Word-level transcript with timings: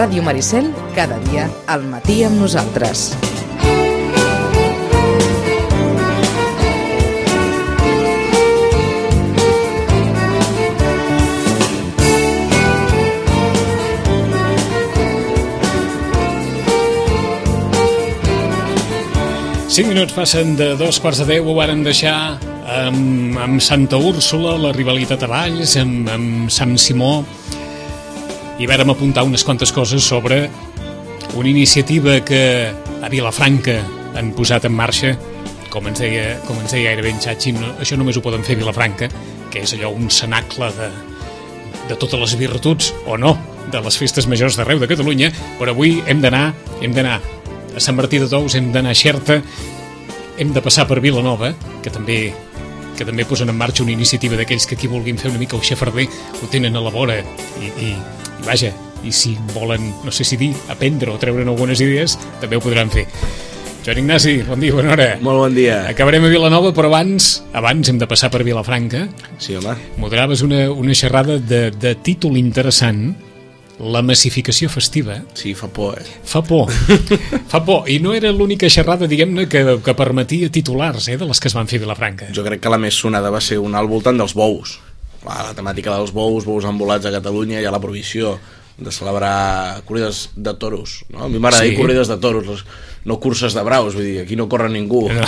Ràdio 0.00 0.22
Maricel, 0.24 0.70
cada 0.96 1.18
dia, 1.26 1.42
al 1.68 1.82
matí 1.84 2.22
amb 2.24 2.38
nosaltres. 2.40 3.10
Cinc 19.68 19.92
minuts 19.92 20.16
passen 20.16 20.56
de 20.56 20.72
dos 20.80 20.96
quarts 20.96 21.20
de 21.20 21.28
deu, 21.28 21.52
ho 21.52 21.58
varen 21.60 21.84
deixar 21.84 22.40
amb, 22.64 23.36
amb 23.36 23.60
Santa 23.60 24.00
Úrsula, 24.00 24.56
la 24.64 24.72
rivalitat 24.72 25.28
a 25.28 25.34
Valls, 25.36 25.76
amb, 25.76 26.08
amb 26.08 26.48
Sant 26.48 26.78
Simó, 26.80 27.18
i 28.60 28.68
vàrem 28.68 28.90
apuntar 28.92 29.24
unes 29.24 29.42
quantes 29.44 29.72
coses 29.72 30.04
sobre 30.04 30.42
una 31.34 31.48
iniciativa 31.48 32.18
que 32.20 32.68
a 33.00 33.08
Vilafranca 33.08 33.78
han 34.18 34.34
posat 34.36 34.66
en 34.68 34.74
marxa, 34.76 35.14
com 35.72 35.86
ens 35.88 36.02
deia, 36.02 36.34
com 36.44 36.58
ens 36.60 36.74
deia 36.74 36.90
gairebé 36.90 37.14
en 37.14 37.22
Xachi, 37.24 37.54
no, 37.56 37.70
això 37.80 37.96
només 37.96 38.18
ho 38.18 38.24
poden 38.24 38.44
fer 38.44 38.58
a 38.58 38.60
Vilafranca, 38.60 39.08
que 39.50 39.62
és 39.64 39.72
allò 39.78 39.94
un 39.96 40.10
cenacle 40.12 40.68
de, 40.76 40.90
de 41.88 41.96
totes 41.96 42.20
les 42.20 42.36
virtuts, 42.36 42.92
o 43.08 43.16
no, 43.16 43.32
de 43.72 43.80
les 43.80 43.96
festes 43.96 44.28
majors 44.28 44.58
d'arreu 44.58 44.82
de 44.82 44.90
Catalunya, 44.90 45.30
però 45.58 45.72
avui 45.72 46.02
hem 46.04 46.20
d'anar 46.20 46.50
hem 46.82 46.92
d'anar 46.92 47.16
a 47.20 47.80
Sant 47.80 47.96
Martí 47.96 48.20
de 48.20 48.28
Tous, 48.28 48.58
hem 48.58 48.72
d'anar 48.74 48.92
a 48.92 48.98
Xerta, 48.98 49.40
hem 50.36 50.52
de 50.52 50.60
passar 50.60 50.84
per 50.90 51.00
Vilanova, 51.00 51.54
que 51.80 51.92
també 51.92 52.26
que 52.98 53.06
també 53.08 53.24
posen 53.24 53.48
en 53.48 53.56
marxa 53.56 53.80
una 53.86 53.94
iniciativa 53.94 54.36
d'aquells 54.36 54.66
que 54.68 54.76
aquí 54.76 54.88
vulguin 54.90 55.16
fer 55.16 55.30
una 55.30 55.40
mica 55.40 55.56
el 55.56 55.64
xafarder 55.64 56.04
ho 56.04 56.48
tenen 56.52 56.74
a 56.76 56.82
la 56.84 56.90
vora 56.92 57.14
i, 57.16 57.70
i, 57.86 57.94
i 58.40 58.46
vaja, 58.46 58.72
i 59.04 59.12
si 59.12 59.36
volen, 59.54 59.92
no 60.04 60.12
sé 60.12 60.24
si 60.24 60.38
dir, 60.40 60.54
aprendre 60.72 61.12
o 61.12 61.20
treure'n 61.20 61.48
algunes 61.52 61.80
idees, 61.84 62.16
també 62.40 62.56
ho 62.56 62.64
podran 62.64 62.92
fer. 62.92 63.06
Joan 63.80 64.02
Ignasi, 64.02 64.42
bon 64.44 64.60
dia, 64.60 64.74
bona 64.76 64.92
hora. 64.92 65.08
Molt 65.24 65.40
bon 65.40 65.54
dia. 65.56 65.86
Acabarem 65.88 66.26
a 66.28 66.32
Vilanova, 66.32 66.74
però 66.76 66.90
abans 66.90 67.38
abans 67.56 67.88
hem 67.88 67.96
de 68.00 68.08
passar 68.08 68.28
per 68.32 68.42
Vilafranca. 68.44 69.06
Sí, 69.40 69.56
home. 69.56 69.72
Moderaves 70.00 70.42
una, 70.44 70.66
una 70.70 70.96
xerrada 70.96 71.38
de, 71.40 71.70
de 71.72 71.94
títol 71.96 72.36
interessant, 72.36 73.14
la 73.80 74.02
massificació 74.04 74.68
festiva. 74.68 75.16
Sí, 75.32 75.54
fa 75.56 75.70
por, 75.72 75.96
eh? 75.96 76.04
Fa 76.28 76.42
por. 76.44 76.68
Fa 77.48 77.62
por. 77.64 77.88
I 77.88 77.96
no 78.04 78.12
era 78.12 78.34
l'única 78.36 78.68
xerrada, 78.68 79.08
diguem-ne, 79.08 79.48
que, 79.48 79.64
que 79.80 79.96
permetia 79.96 80.52
titulars 80.52 81.08
eh, 81.08 81.16
de 81.16 81.28
les 81.30 81.40
que 81.40 81.48
es 81.48 81.56
van 81.56 81.70
fer 81.70 81.80
a 81.80 81.86
Vilafranca. 81.86 82.28
Jo 82.36 82.44
crec 82.44 82.60
que 82.60 82.72
la 82.72 82.80
més 82.80 83.00
sonada 83.00 83.32
va 83.32 83.40
ser 83.40 83.58
una 83.64 83.80
al 83.80 83.88
voltant 83.88 84.20
dels 84.20 84.36
bous. 84.36 84.76
La, 85.24 85.42
la 85.50 85.54
temàtica 85.54 85.92
dels 85.98 86.12
bous, 86.16 86.44
bous 86.48 86.64
envolats 86.64 87.04
a 87.06 87.12
Catalunya 87.12 87.60
i 87.60 87.64
a 87.68 87.70
la 87.74 87.80
provisió 87.80 88.38
de 88.80 88.88
celebrar 88.90 89.82
corrides 89.84 90.30
de 90.34 90.54
toros. 90.56 91.02
No? 91.12 91.24
A 91.24 91.28
mi 91.28 91.38
m'agrada 91.38 91.64
Sí. 91.66 91.70
dir 91.74 91.78
corrides 91.82 92.08
de 92.08 92.16
toros, 92.16 92.46
les- 92.46 92.64
no 93.04 93.18
curses 93.20 93.52
de 93.52 93.62
braus, 93.64 93.94
vull 93.94 94.04
dir, 94.04 94.20
aquí 94.22 94.36
no 94.36 94.46
corre 94.48 94.70
ningú. 94.72 95.02
No. 95.12 95.26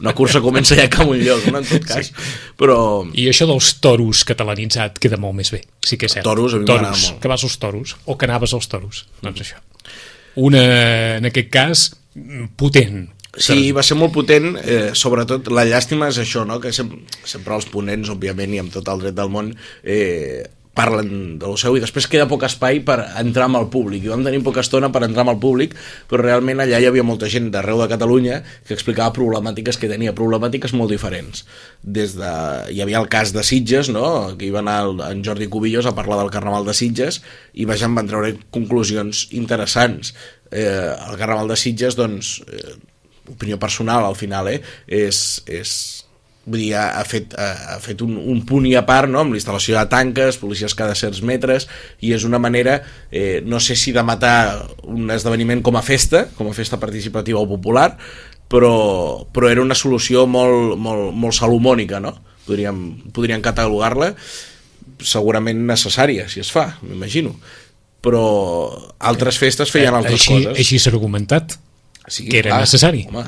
Una 0.00 0.12
cursa 0.14 0.40
comença 0.44 0.76
ja 0.76 0.88
cap 0.92 1.06
a 1.06 1.10
un 1.10 1.18
lloc, 1.24 1.46
no? 1.52 1.58
en 1.58 1.64
tot 1.64 1.84
cas. 1.88 2.12
Però 2.60 3.08
I 3.14 3.26
això 3.30 3.46
dels 3.48 3.74
toros 3.80 4.24
catalanitzat 4.28 4.98
queda 5.00 5.16
molt 5.16 5.34
més 5.40 5.50
bé, 5.52 5.62
sí 5.84 5.96
que 5.96 6.06
és 6.06 6.12
cert. 6.18 6.24
Toros, 6.28 6.52
a 6.54 6.58
mi 6.60 6.66
m'agrada 6.68 6.92
molt. 6.96 7.20
que 7.22 7.28
vas 7.32 7.44
als 7.44 7.56
toros, 7.58 7.96
o 8.04 8.16
que 8.18 8.28
anaves 8.28 8.52
als 8.52 8.68
toros. 8.68 9.06
Doncs 9.22 9.40
això. 9.46 9.56
Una, 10.36 11.16
en 11.16 11.24
aquest 11.26 11.48
cas, 11.50 11.86
potent. 12.56 13.08
Sí, 13.38 13.72
va 13.76 13.84
ser 13.86 13.98
molt 14.00 14.14
potent, 14.14 14.52
eh, 14.58 14.90
sobretot 14.98 15.50
la 15.54 15.66
llàstima 15.68 16.10
és 16.12 16.20
això, 16.22 16.44
no? 16.48 16.58
que 16.60 16.72
sempre, 16.74 17.00
sempre 17.24 17.54
els 17.54 17.68
ponents, 17.70 18.10
òbviament, 18.10 18.54
i 18.54 18.62
amb 18.62 18.74
tot 18.74 18.88
el 18.90 19.04
dret 19.06 19.18
del 19.18 19.30
món, 19.32 19.52
eh, 19.82 20.44
parlen 20.78 21.38
del 21.42 21.56
seu 21.58 21.76
i 21.76 21.82
després 21.82 22.06
queda 22.10 22.28
poc 22.30 22.44
espai 22.46 22.78
per 22.86 22.98
entrar 23.18 23.48
amb 23.48 23.58
el 23.58 23.66
públic 23.72 24.04
i 24.04 24.12
vam 24.12 24.22
tenir 24.26 24.40
poca 24.46 24.62
estona 24.62 24.90
per 24.94 25.02
entrar 25.06 25.24
amb 25.24 25.32
el 25.32 25.40
públic 25.42 25.74
però 26.10 26.22
realment 26.22 26.62
allà 26.62 26.78
hi 26.78 26.86
havia 26.88 27.06
molta 27.06 27.30
gent 27.32 27.50
d'arreu 27.54 27.80
de 27.82 27.88
Catalunya 27.90 28.40
que 28.68 28.76
explicava 28.76 29.14
problemàtiques 29.16 29.80
que 29.80 29.90
tenia 29.90 30.14
problemàtiques 30.18 30.74
molt 30.78 30.94
diferents 30.94 31.44
des 31.82 32.14
de... 32.18 32.32
hi 32.74 32.82
havia 32.84 33.02
el 33.02 33.10
cas 33.10 33.34
de 33.34 33.42
Sitges 33.46 33.90
no? 33.94 34.36
que 34.38 34.46
hi 34.48 34.52
va 34.54 34.62
anar 34.62 34.78
el, 34.86 35.02
en 35.08 35.24
Jordi 35.26 35.50
Cubillos 35.50 35.88
a 35.88 35.96
parlar 35.98 36.20
del 36.22 36.32
Carnaval 36.34 36.68
de 36.68 36.76
Sitges 36.78 37.22
i 37.54 37.66
vaja, 37.66 37.90
en 37.90 37.98
van 37.98 38.10
treure 38.10 38.36
conclusions 38.54 39.26
interessants 39.34 40.14
eh, 40.52 40.94
el 40.94 41.18
Carnaval 41.18 41.50
de 41.50 41.58
Sitges 41.58 41.98
doncs 41.98 42.38
eh, 42.46 42.78
opinió 43.30 43.58
personal 43.58 44.04
al 44.04 44.16
final 44.16 44.48
eh, 44.52 44.60
és, 44.86 45.42
és 45.46 45.72
vull 46.48 46.62
dir, 46.62 46.72
ha, 46.78 46.86
ha 47.00 47.04
fet, 47.04 47.34
ha, 47.36 47.74
ha 47.74 47.78
fet 47.84 48.02
un, 48.04 48.16
un 48.16 48.40
punt 48.48 48.66
i 48.68 48.74
a 48.78 48.84
part 48.88 49.10
no? 49.10 49.22
amb 49.22 49.36
l'instal·lació 49.36 49.76
de 49.76 49.84
tanques, 49.92 50.40
policies 50.40 50.74
cada 50.78 50.96
certs 50.98 51.20
metres 51.20 51.68
i 52.00 52.14
és 52.16 52.24
una 52.28 52.40
manera 52.42 52.80
eh, 53.12 53.42
no 53.44 53.60
sé 53.60 53.76
si 53.76 53.92
de 53.92 54.04
matar 54.06 54.64
un 54.88 55.12
esdeveniment 55.12 55.62
com 55.64 55.76
a 55.76 55.84
festa, 55.84 56.26
com 56.38 56.48
a 56.48 56.56
festa 56.56 56.80
participativa 56.80 57.40
o 57.40 57.48
popular 57.50 57.90
però, 58.48 58.74
però 59.32 59.52
era 59.52 59.64
una 59.64 59.76
solució 59.76 60.24
molt, 60.26 60.76
molt, 60.80 61.12
molt 61.12 61.36
salomònica 61.36 62.00
no? 62.00 62.16
podríem, 62.48 62.84
podríem 63.12 63.44
catalogar-la 63.44 64.14
segurament 65.04 65.60
necessària 65.68 66.26
si 66.32 66.40
es 66.42 66.50
fa, 66.50 66.70
m'imagino 66.82 67.36
però 68.02 68.24
altres 69.10 69.38
festes 69.40 69.72
feien 69.74 69.94
altres 69.94 70.20
així, 70.20 70.36
coses 70.36 70.60
Així 70.62 70.78
s'ha 70.78 70.92
argumentat. 70.92 71.58
Sí, 72.08 72.26
que 72.28 72.38
era 72.40 72.58
necessari. 72.58 73.04
Home, 73.08 73.24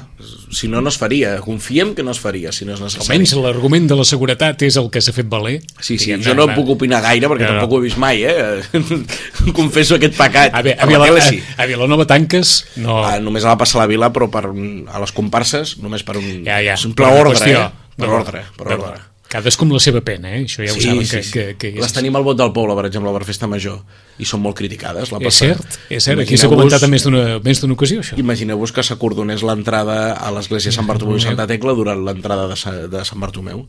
si 0.51 0.69
no, 0.69 0.81
no 0.81 0.89
es 0.89 0.97
faria. 0.99 1.37
Confiem 1.45 1.95
que 1.95 2.03
no 2.03 2.11
es 2.15 2.21
faria, 2.21 2.51
si 2.53 2.65
no 2.65 2.75
és 2.75 2.81
necessari. 2.81 3.07
Almenys 3.13 3.35
l'argument 3.37 3.87
de 3.91 3.97
la 3.99 4.05
seguretat 4.09 4.63
és 4.67 4.77
el 4.81 4.89
que 4.91 5.03
s'ha 5.05 5.13
fet 5.13 5.29
valer. 5.31 5.59
Sí, 5.81 5.99
sí, 5.99 6.15
jo 6.25 6.35
no 6.35 6.47
va. 6.49 6.55
puc 6.57 6.73
opinar 6.77 7.03
gaire 7.05 7.29
perquè 7.29 7.45
No, 7.47 7.53
no. 7.55 7.61
tampoc 7.61 7.77
ho 7.77 7.81
he 7.83 7.87
vist 7.89 7.99
mai, 8.01 8.25
eh? 8.25 8.63
Confesso 9.61 9.97
aquest 9.99 10.17
pecat. 10.19 10.55
A, 10.55 10.63
ve, 10.63 10.75
a, 10.79 10.87
Per 10.87 10.99
la 10.99 11.05
tele 11.11 11.21
a, 11.21 11.29
sí. 11.29 11.43
a 11.57 11.67
Vilanova 11.71 12.07
Tanques 12.09 12.55
no... 12.81 13.03
Ah, 13.05 13.19
només 13.21 13.45
a 13.45 13.53
la 13.55 13.59
passar 13.61 13.81
a 13.81 13.85
la 13.85 13.91
vila, 13.93 14.11
però 14.15 14.31
per, 14.33 14.47
a 14.51 15.03
les 15.05 15.13
comparses, 15.17 15.77
només 15.83 16.03
per 16.07 16.17
un 16.21 16.27
ja, 16.47 16.61
ja. 16.65 16.77
simple 16.81 17.05
per 17.07 17.21
ordre, 17.21 17.37
qüestió. 17.39 17.69
eh? 17.69 17.95
Per 18.01 18.09
ordre, 18.09 18.45
per 18.57 18.67
D'acord. 18.67 18.89
ordre. 18.95 19.10
Cadascú 19.31 19.63
amb 19.63 19.77
la 19.77 19.79
seva 19.83 20.01
pena, 20.03 20.33
eh? 20.35 20.41
Això 20.43 20.65
ja 20.67 20.73
ho 20.75 20.81
saben 20.83 21.07
que, 21.07 21.21
que, 21.31 21.45
que 21.61 21.69
és... 21.71 21.79
Les 21.85 21.93
tenim 21.95 22.17
al 22.19 22.25
vot 22.27 22.39
del 22.41 22.51
poble, 22.57 22.75
per 22.75 22.89
exemple, 22.89 23.13
per 23.15 23.23
festa 23.29 23.47
major, 23.47 23.77
i 24.19 24.27
són 24.27 24.43
molt 24.43 24.57
criticades. 24.59 25.13
La 25.15 25.21
És 25.23 25.39
cert, 25.39 25.79
és 25.89 26.03
cert. 26.03 26.19
Aquí 26.25 26.35
s'ha 26.41 26.51
comentat 26.51 26.83
més 26.91 27.07
d'una 27.07 27.39
més 27.45 27.63
d'una 27.63 27.77
ocasió, 27.79 28.03
això. 28.03 28.19
Imagineu-vos 28.19 28.75
que 28.75 28.83
s'acordonés 28.83 29.45
l'entrada 29.47 30.01
a 30.19 30.33
l'església 30.35 30.75
Sant 30.75 30.89
Bartomeu 30.91 31.17
i 31.21 31.23
Santa 31.23 31.47
Tecla 31.47 31.77
durant 31.79 32.03
l'entrada 32.09 32.49
de, 32.51 32.59
Sa- 32.59 32.75
de 32.91 33.05
Sant 33.07 33.23
Bartomeu. 33.23 33.69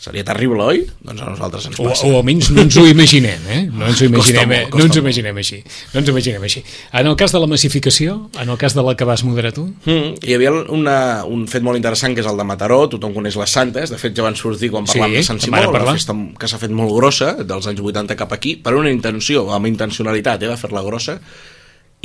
Seria 0.00 0.24
terrible, 0.24 0.64
oi? 0.64 0.78
Doncs 1.04 1.20
a 1.20 1.26
nosaltres 1.28 1.66
ens 1.68 1.76
O, 1.78 1.84
passa. 1.90 2.06
o 2.08 2.14
almenys 2.16 2.48
no 2.56 2.62
ens 2.64 2.76
ho 2.80 2.86
imaginem, 2.88 3.42
eh? 3.52 3.58
No 3.68 3.84
ens 3.90 4.00
ho 4.00 4.06
imaginem, 4.08 4.48
molt, 4.48 4.56
eh? 4.56 4.62
costa 4.70 4.78
no 4.80 4.86
ens 4.86 4.96
ho 4.96 5.02
imaginem 5.02 5.40
així. 5.42 5.58
No 5.92 6.00
ens 6.00 6.08
ho 6.08 6.14
imaginem 6.14 6.46
així. 6.48 6.62
En 6.96 7.10
el 7.10 7.16
cas 7.20 7.34
de 7.36 7.40
la 7.42 7.46
massificació, 7.50 8.14
en 8.40 8.48
el 8.48 8.56
cas 8.56 8.72
de 8.78 8.84
la 8.86 8.94
que 8.96 9.04
vas 9.04 9.24
moderar 9.28 9.52
tu, 9.52 9.66
Mm, 9.84 10.14
hi 10.24 10.34
havia 10.38 10.54
una, 10.72 10.96
un 11.28 11.44
fet 11.52 11.62
molt 11.62 11.76
interessant 11.76 12.14
que 12.16 12.24
és 12.24 12.30
el 12.32 12.40
de 12.40 12.44
Mataró, 12.48 12.80
tothom 12.88 13.12
coneix 13.12 13.36
les 13.36 13.50
Santes, 13.52 13.92
de 13.92 13.98
fet 14.00 14.16
ja 14.16 14.24
van 14.24 14.36
sortir 14.40 14.70
quan 14.72 14.86
Sí, 14.88 14.96
parlàvem 14.98 15.20
de 15.20 15.22
Sant 15.28 15.40
Simó, 15.44 15.60
una 15.68 15.92
festa 15.92 16.16
que 16.40 16.48
s'ha 16.48 16.58
fet 16.64 16.70
molt 16.72 16.96
grossa, 16.96 17.34
dels 17.44 17.66
anys 17.68 17.80
80 17.84 18.16
cap 18.16 18.32
aquí, 18.32 18.56
per 18.56 18.74
una 18.80 18.90
intenció, 18.90 19.50
amb 19.52 19.66
intencionalitat, 19.68 20.42
eh, 20.42 20.48
de 20.48 20.56
fer-la 20.56 20.80
grossa, 20.82 21.20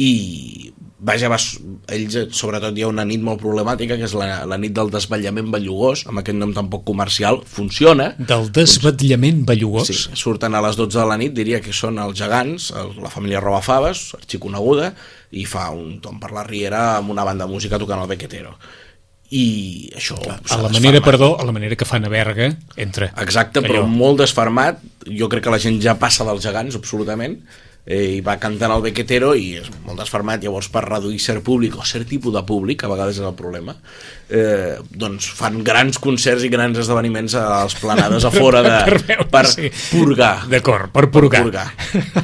i 0.02 0.74
vaja, 1.06 1.30
va, 1.30 1.38
ells, 1.94 2.16
eh, 2.18 2.26
sobretot 2.34 2.78
hi 2.78 2.86
ha 2.86 2.90
una 2.90 3.06
nit 3.08 3.22
molt 3.24 3.42
problemàtica, 3.42 3.98
que 4.00 4.08
és 4.08 4.16
la, 4.18 4.46
la 4.50 4.58
nit 4.62 4.74
del 4.76 4.90
desvetllament 4.94 5.52
bellugós, 5.54 6.06
amb 6.10 6.22
aquest 6.22 6.40
nom 6.40 6.54
tan 6.56 6.70
poc 6.72 6.86
comercial, 6.88 7.42
funciona, 7.46 8.14
del 8.18 8.48
desvetllament 8.56 9.44
bellugós, 9.48 9.92
Sí, 9.92 10.16
surten 10.18 10.56
a 10.56 10.64
les 10.66 10.80
12 10.80 10.98
de 10.98 11.06
la 11.10 11.20
nit, 11.22 11.36
diria 11.36 11.62
que 11.64 11.76
són 11.76 12.00
els 12.02 12.18
gegants, 12.20 12.72
el, 12.80 12.96
la 13.04 13.12
família 13.14 13.44
Robafaves, 13.44 14.08
arxiconeguda, 14.18 14.94
i 15.36 15.46
fa 15.50 15.68
un 15.76 16.00
tom 16.02 16.18
per 16.22 16.32
la 16.34 16.46
riera 16.48 16.88
amb 16.96 17.14
una 17.14 17.28
banda 17.28 17.46
de 17.46 17.54
música 17.54 17.80
tocant 17.82 18.02
el 18.02 18.10
bequetero. 18.10 18.56
I 19.36 19.46
això... 19.98 20.16
a 20.30 20.38
s'ha 20.46 20.62
la 20.62 20.70
manera, 20.72 21.02
perdó, 21.04 21.34
a 21.42 21.46
la 21.46 21.54
manera 21.54 21.76
que 21.76 21.88
fan 21.88 22.06
a 22.06 22.12
Berga, 22.14 22.52
entre... 22.78 23.10
Exacte, 23.22 23.62
però 23.66 23.82
allò. 23.84 23.90
molt 23.90 24.22
desfermat. 24.22 24.84
Jo 25.06 25.28
crec 25.30 25.48
que 25.48 25.54
la 25.54 25.62
gent 25.62 25.80
ja 25.84 25.98
passa 26.00 26.26
dels 26.28 26.46
gegants, 26.46 26.78
absolutament, 26.78 27.40
eh, 27.86 28.18
i 28.18 28.22
va 28.26 28.36
cantant 28.42 28.74
el 28.74 28.84
bequetero 28.84 29.34
i 29.38 29.56
és 29.62 29.70
molt 29.86 30.02
desfermat. 30.02 30.44
Llavors, 30.44 30.70
per 30.74 30.84
reduir 30.88 31.22
cert 31.22 31.44
públic 31.46 31.78
o 31.78 31.86
cert 31.86 32.10
tipus 32.10 32.34
de 32.34 32.42
públic, 32.48 32.84
a 32.84 32.92
vegades 32.92 33.20
és 33.22 33.26
el 33.26 33.36
problema, 33.38 33.76
eh, 34.30 34.76
doncs 34.90 35.30
fan 35.38 35.62
grans 35.66 36.02
concerts 36.02 36.46
i 36.46 36.52
grans 36.54 36.82
esdeveniments 36.82 37.38
a 37.40 37.46
les 37.64 37.78
planades 37.82 38.26
a 38.26 38.34
fora 38.34 38.64
de, 38.66 38.76
Per 38.86 39.02
veure, 39.08 39.30
per 39.32 39.46
sí. 39.52 39.72
purgar. 39.92 40.36
D'acord, 40.52 40.92
per 40.94 41.08
purgar. 41.14 41.44
purgar. 41.46 41.70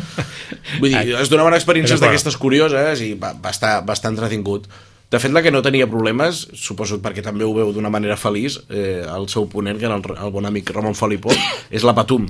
Vull 0.81 0.93
dir, 0.93 1.17
es 1.19 1.31
donaven 1.31 1.55
experiències 1.57 2.01
d'aquestes 2.01 2.37
curioses 2.41 3.01
i 3.05 3.13
va, 3.19 3.33
va, 3.37 3.53
estar, 3.53 3.79
va 3.85 3.97
estar 3.97 4.11
entretingut. 4.13 4.67
De 5.11 5.19
fet, 5.19 5.33
la 5.35 5.41
que 5.43 5.51
no 5.51 5.59
tenia 5.59 5.89
problemes, 5.91 6.45
suposo 6.55 7.01
perquè 7.03 7.19
també 7.25 7.43
ho 7.43 7.51
veu 7.51 7.73
d'una 7.75 7.91
manera 7.91 8.15
feliç, 8.15 8.61
eh, 8.69 9.03
el 9.03 9.27
seu 9.27 9.49
ponent, 9.51 9.75
que 9.79 9.89
era 9.89 9.97
el, 9.99 10.05
el 10.15 10.31
bon 10.31 10.47
amic 10.47 10.71
Ramon 10.71 10.95
Felipó, 10.95 11.35
és 11.69 11.83
la 11.83 11.95
Patum. 11.97 12.29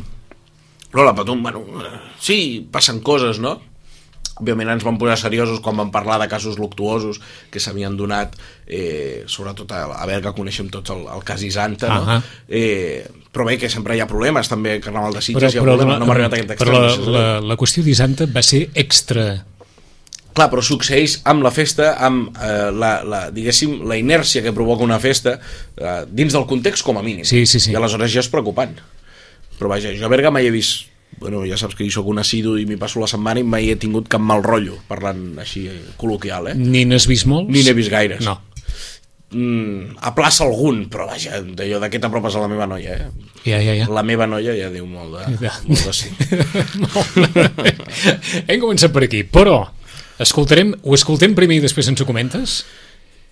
Però 0.91 1.05
la 1.07 1.15
Patum, 1.15 1.43
bueno, 1.43 1.63
eh, 1.81 1.99
sí, 2.19 2.39
passen 2.71 2.99
coses, 2.99 3.39
no? 3.39 3.59
Òbviament 4.41 4.71
ens 4.73 4.83
vam 4.83 4.97
posar 4.97 5.17
seriosos 5.19 5.59
quan 5.61 5.77
vam 5.77 5.91
parlar 5.93 6.17
de 6.21 6.27
casos 6.31 6.57
luctuosos 6.57 7.19
que 7.53 7.61
s'havien 7.61 7.95
donat, 7.99 8.33
eh, 8.65 9.23
sobretot 9.29 9.71
a, 9.75 9.83
a 10.01 10.07
Berga 10.09 10.33
coneixem 10.33 10.71
tots 10.73 10.93
el, 10.95 11.03
el 11.13 11.21
cas 11.27 11.43
Isanta, 11.45 11.91
no? 11.91 12.01
Ahà. 12.07 12.17
Eh, 12.49 13.05
però 13.31 13.45
bé, 13.47 13.59
que 13.61 13.69
sempre 13.71 13.95
hi 13.95 14.01
ha 14.03 14.09
problemes, 14.09 14.49
també 14.51 14.79
Carnaval 14.83 15.15
de 15.15 15.23
Sitges 15.23 15.55
hi 15.55 15.61
ha 15.61 15.63
problemes, 15.67 16.01
no 16.01 16.09
m'ha 16.09 16.17
arribat 16.17 16.35
a 16.35 16.41
aquest 16.41 16.51
però 16.63 16.73
extrem. 16.73 16.81
la, 16.81 16.91
això 16.91 17.05
és 17.05 17.15
la, 17.15 17.25
la 17.53 17.59
qüestió 17.59 17.85
d'Isanta 17.85 18.27
va 18.33 18.43
ser 18.43 18.65
extra 18.73 19.29
Clar, 20.31 20.47
però 20.47 20.61
succeeix 20.63 21.17
amb 21.27 21.43
la 21.43 21.51
festa, 21.51 21.89
amb 21.99 22.37
eh, 22.39 22.69
la, 22.71 22.91
la, 23.03 23.25
diguéssim, 23.35 23.81
la 23.87 23.97
inèrcia 23.99 24.43
que 24.45 24.53
provoca 24.55 24.85
una 24.85 24.99
festa 25.03 25.35
eh, 25.35 25.95
dins 26.07 26.31
del 26.31 26.47
context 26.47 26.85
com 26.87 26.99
a 26.99 27.03
mínim. 27.03 27.27
Sí, 27.27 27.43
sí, 27.45 27.59
sí. 27.59 27.73
I 27.73 27.79
aleshores 27.79 28.13
ja 28.13 28.23
és 28.23 28.31
preocupant. 28.31 28.77
Però 29.61 29.69
vaja, 29.69 29.93
jo 29.93 30.07
a 30.07 30.09
Berga 30.09 30.31
mai 30.33 30.47
he 30.49 30.53
vist 30.53 30.87
bueno, 31.21 31.43
ja 31.45 31.57
saps 31.59 31.75
que 31.77 31.85
jo 31.85 31.91
sóc 31.93 32.07
un 32.09 32.17
assidu 32.21 32.55
i 32.57 32.63
m'hi 32.65 32.79
passo 32.81 32.97
la 33.01 33.07
setmana 33.09 33.41
i 33.43 33.45
mai 33.45 33.67
he 33.69 33.75
tingut 33.77 34.07
cap 34.09 34.23
mal 34.23 34.41
rotllo, 34.41 34.79
parlant 34.89 35.35
així 35.43 35.67
eh, 35.69 35.75
col·loquial, 35.99 36.47
eh? 36.49 36.55
Ni 36.57 36.81
n'has 36.87 37.05
vist 37.05 37.27
molts? 37.29 37.51
Ni 37.51 37.61
n'he 37.67 37.75
vist 37.77 37.91
gaires. 37.93 38.23
No. 38.25 38.39
Mm, 39.31 39.99
a 40.01 40.11
plaça 40.15 40.43
algun, 40.47 40.85
però 40.91 41.05
vaja, 41.11 41.37
d'allò 41.43 41.77
de 41.83 41.89
què 41.93 41.99
t'apropes 42.01 42.35
a 42.35 42.41
la 42.41 42.49
meva 42.51 42.65
noia, 42.67 42.95
eh? 42.95 43.29
Ja, 43.45 43.59
ja, 43.63 43.75
ja. 43.83 43.85
La 43.91 44.01
meva 44.07 44.25
noia 44.27 44.55
ja 44.57 44.71
diu 44.73 44.87
molt 44.89 45.13
de, 45.19 45.45
Ja. 45.45 45.53
molt 45.67 45.85
de 45.85 45.93
sí. 45.93 46.09
Hem 48.49 48.59
començat 48.63 48.91
per 48.95 49.05
aquí, 49.07 49.21
però 49.27 49.61
escoltarem, 50.21 50.73
ho 50.83 50.95
escoltem 50.97 51.35
primer 51.37 51.59
i 51.59 51.63
després 51.63 51.87
ens 51.91 52.01
ho 52.01 52.07
comentes? 52.09 52.61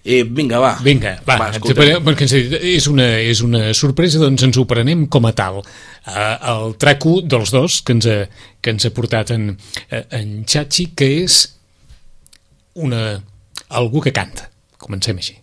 Eh, 0.04 0.24
vinga, 0.24 0.60
va. 0.64 0.72
Vinga, 0.84 1.18
va, 1.28 1.36
va 1.36 1.48
ens 1.50 1.58
escolta. 1.58 1.76
preparem, 1.76 2.04
perquè 2.06 2.28
és, 2.72 2.88
una, 2.88 3.08
és 3.20 3.42
una 3.44 3.74
sorpresa, 3.78 4.22
doncs 4.22 4.46
ens 4.48 4.58
ho 4.58 4.64
prenem 4.70 5.06
com 5.12 5.28
a 5.28 5.34
tal. 5.36 5.60
Uh, 5.60 6.36
el 6.54 6.78
traco 6.80 7.20
dels 7.22 7.52
dos 7.52 7.82
que 7.84 7.98
ens 7.98 8.08
ha, 8.08 8.22
que 8.64 8.74
ens 8.76 8.88
ha 8.88 8.94
portat 8.96 9.34
en, 9.36 9.52
eh, 9.90 10.06
en 10.22 10.46
Chachi, 10.48 10.90
que 10.96 11.12
és 11.26 11.42
una, 12.80 13.20
algú 13.76 14.02
que 14.06 14.16
canta. 14.16 14.48
Comencem 14.80 15.20
així. 15.20 15.36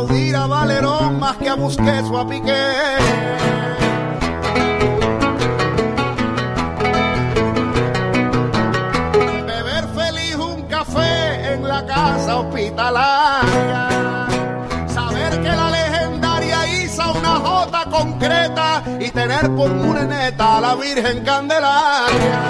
Aplaudir 0.00 0.34
a 0.34 0.46
Valerón 0.46 1.18
más 1.18 1.36
que 1.36 1.48
a 1.48 1.54
Busquets 1.54 2.08
o 2.10 2.18
a 2.18 2.26
Piqué. 2.26 2.66
Beber 9.46 9.84
feliz 9.94 10.36
un 10.36 10.62
café 10.62 11.52
en 11.54 11.68
la 11.68 11.84
casa 11.84 12.36
hospitalaria. 12.38 13.88
Saber 14.88 15.40
que 15.42 15.48
la 15.48 15.70
legendaria 15.70 16.66
hizo 16.82 17.02
una 17.12 17.36
jota 17.36 17.84
concreta 17.90 18.82
y 18.98 19.10
tener 19.10 19.54
por 19.54 19.70
mureneta 19.74 20.58
a 20.58 20.60
la 20.60 20.74
Virgen 20.76 21.24
Candelaria. 21.24 22.40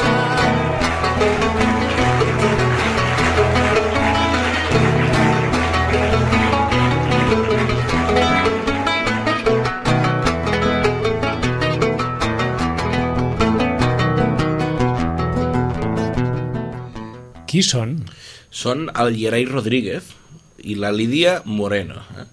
Qui 17.50 17.62
són? 17.67 17.97
Són 18.55 18.88
el 18.94 19.17
Gerai 19.19 19.47
Rodríguez 19.49 20.12
i 20.62 20.76
la 20.79 20.93
Lídia 20.94 21.41
Moreno. 21.47 22.02
Eh? 22.20 22.26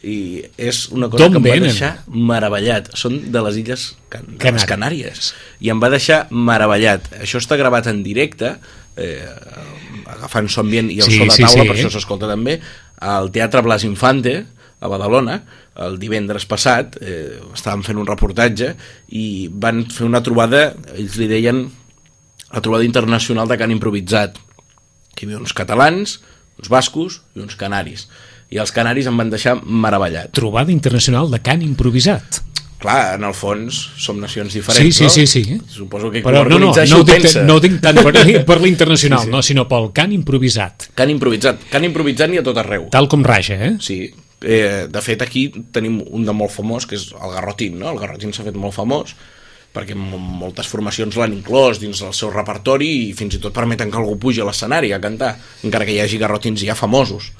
I 0.00 0.16
és 0.56 0.86
una 0.96 1.10
cosa 1.12 1.26
que 1.28 1.36
em 1.36 1.44
va 1.44 1.56
venen? 1.56 1.68
deixar 1.68 1.90
meravellat. 2.08 2.92
Són 2.96 3.18
de 3.34 3.42
les 3.44 3.58
illes 3.60 3.88
Can 4.12 4.24
de 4.30 4.32
les 4.32 4.64
Canàries. 4.64 4.68
Canàries. 4.70 5.32
I 5.60 5.72
em 5.74 5.82
va 5.82 5.90
deixar 5.92 6.22
meravellat. 6.30 7.10
Això 7.20 7.42
està 7.42 7.58
gravat 7.60 7.90
en 7.90 8.00
directe, 8.06 8.54
eh, 8.96 9.26
agafant 10.06 10.48
so 10.48 10.62
ambient 10.64 10.88
i 10.90 11.00
el 11.02 11.10
Sí, 11.10 11.18
so 11.18 11.26
de 11.28 11.36
sí, 11.36 11.42
taula, 11.44 11.64
sí. 11.64 11.68
per 11.68 11.76
això 11.76 11.90
s'escolta 11.92 12.30
també, 12.30 12.60
al 13.00 13.30
Teatre 13.34 13.60
Blas 13.66 13.84
Infante, 13.84 14.38
a 14.80 14.88
Badalona, 14.88 15.42
el 15.84 15.98
divendres 16.00 16.46
passat, 16.48 16.96
eh, 17.00 17.40
estàvem 17.52 17.82
fent 17.84 18.00
un 18.00 18.08
reportatge 18.08 18.74
i 19.16 19.48
van 19.52 19.84
fer 19.92 20.06
una 20.08 20.22
trobada, 20.24 20.70
ells 20.96 21.18
li 21.20 21.28
deien 21.28 21.66
la 22.50 22.60
trobada 22.64 22.84
internacional 22.84 23.48
de 23.48 23.58
cant 23.60 23.70
improvisat, 23.70 24.38
que 25.14 25.24
hi 25.24 25.30
havia 25.30 25.40
uns 25.42 25.52
catalans, 25.56 26.18
uns 26.60 26.68
bascos 26.72 27.22
i 27.36 27.40
uns 27.44 27.56
canaris. 27.60 28.08
I 28.50 28.58
els 28.58 28.72
canaris 28.74 29.06
em 29.06 29.16
van 29.16 29.30
deixar 29.30 29.56
meravellat. 29.62 30.32
Trobada 30.34 30.72
internacional 30.74 31.30
de 31.30 31.38
cant 31.42 31.62
improvisat. 31.62 32.40
Clar, 32.80 33.18
en 33.18 33.26
el 33.28 33.34
fons 33.36 33.76
som 34.00 34.16
nacions 34.18 34.54
diferents, 34.56 34.80
Sí, 34.80 34.90
sí, 34.96 35.04
no? 35.04 35.10
sí, 35.12 35.26
sí. 35.44 35.60
Suposo 35.68 36.08
que 36.10 36.22
Però 36.24 36.40
no, 36.48 36.56
no, 36.58 36.70
no, 36.72 37.00
ho 37.00 37.04
pensa. 37.04 37.42
no 37.44 37.58
ho 37.58 37.60
dic 37.60 37.76
tant 37.84 38.00
per, 38.00 38.14
per 38.48 38.56
l'internacional, 38.62 39.28
no, 39.28 39.42
sinó 39.44 39.66
pel 39.68 39.90
cant 39.92 40.14
improvisat. 40.16 40.88
Cant 40.96 41.12
improvisat. 41.12 41.66
Cant 41.70 41.84
improvisat 41.84 42.32
n'hi 42.32 42.40
ha 42.40 42.44
a 42.44 42.48
tot 42.48 42.56
arreu. 42.62 42.88
Tal 42.90 43.06
com 43.12 43.22
raja, 43.22 43.58
eh? 43.68 43.74
Sí. 43.84 44.00
Eh, 44.40 44.86
de 44.88 45.02
fet, 45.04 45.20
aquí 45.20 45.50
tenim 45.70 45.98
un 46.08 46.24
de 46.24 46.32
molt 46.32 46.54
famós, 46.54 46.86
que 46.88 46.96
és 46.96 47.10
el 47.12 47.34
Garrotín, 47.36 47.76
no? 47.78 47.90
El 47.92 48.00
Garrotín 48.00 48.32
s'ha 48.32 48.46
fet 48.48 48.56
molt 48.56 48.72
famós 48.72 49.12
perquè 49.74 49.94
mo- 49.94 50.18
moltes 50.18 50.66
formacions 50.66 51.14
l'han 51.16 51.32
inclòs 51.36 51.78
dins 51.78 52.00
del 52.02 52.12
seu 52.16 52.30
repertori 52.34 52.88
i 53.08 53.12
fins 53.14 53.36
i 53.36 53.40
tot 53.42 53.54
permeten 53.54 53.90
que 53.90 53.96
algú 54.00 54.16
pugi 54.18 54.40
a 54.42 54.44
l'escenari 54.48 54.92
a 54.92 55.00
cantar, 55.00 55.36
encara 55.62 55.84
que 55.86 55.92
hi 55.94 56.00
hagi 56.02 56.18
garrotins 56.18 56.60
ja 56.66 56.74
famosos. 56.74 57.30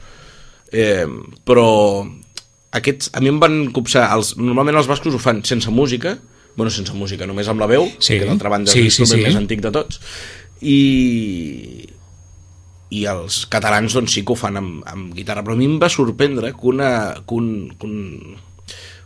Eh, 0.73 1.07
però 1.45 2.07
aquests, 2.71 3.11
a 3.15 3.21
mi 3.21 3.29
em 3.33 3.41
van 3.43 3.57
copsar, 3.75 4.05
els, 4.15 4.37
normalment 4.39 4.77
els 4.79 4.87
bascos 4.87 5.15
ho 5.15 5.19
fan 5.19 5.43
sense 5.45 5.71
música, 5.75 6.17
bueno, 6.55 6.71
sense 6.71 6.93
música, 6.95 7.27
només 7.27 7.49
amb 7.51 7.59
la 7.63 7.67
veu, 7.67 7.89
Sí. 7.99 8.19
que 8.21 8.27
d'altra 8.27 8.49
banda 8.51 8.71
Sí, 8.71 8.87
és 8.87 8.95
sí, 8.95 9.07
sí. 9.07 9.17
més 9.23 9.35
antic 9.35 9.61
de 9.63 9.71
tots, 9.75 9.99
i, 10.63 11.87
i 12.91 13.05
els 13.11 13.45
catalans 13.51 13.95
doncs 13.97 14.15
sí 14.17 14.23
que 14.27 14.35
ho 14.35 14.39
fan 14.39 14.59
amb, 14.61 14.81
amb 14.91 15.13
guitarra 15.17 15.43
però 15.47 15.55
a 15.55 15.61
mi 15.61 15.67
em 15.71 15.77
va 15.83 15.89
sorprendre 15.93 16.53
que 16.53 16.67
una, 16.71 16.91
que 17.27 17.35
un, 17.39 17.51
que 17.79 17.87
un, 17.87 18.37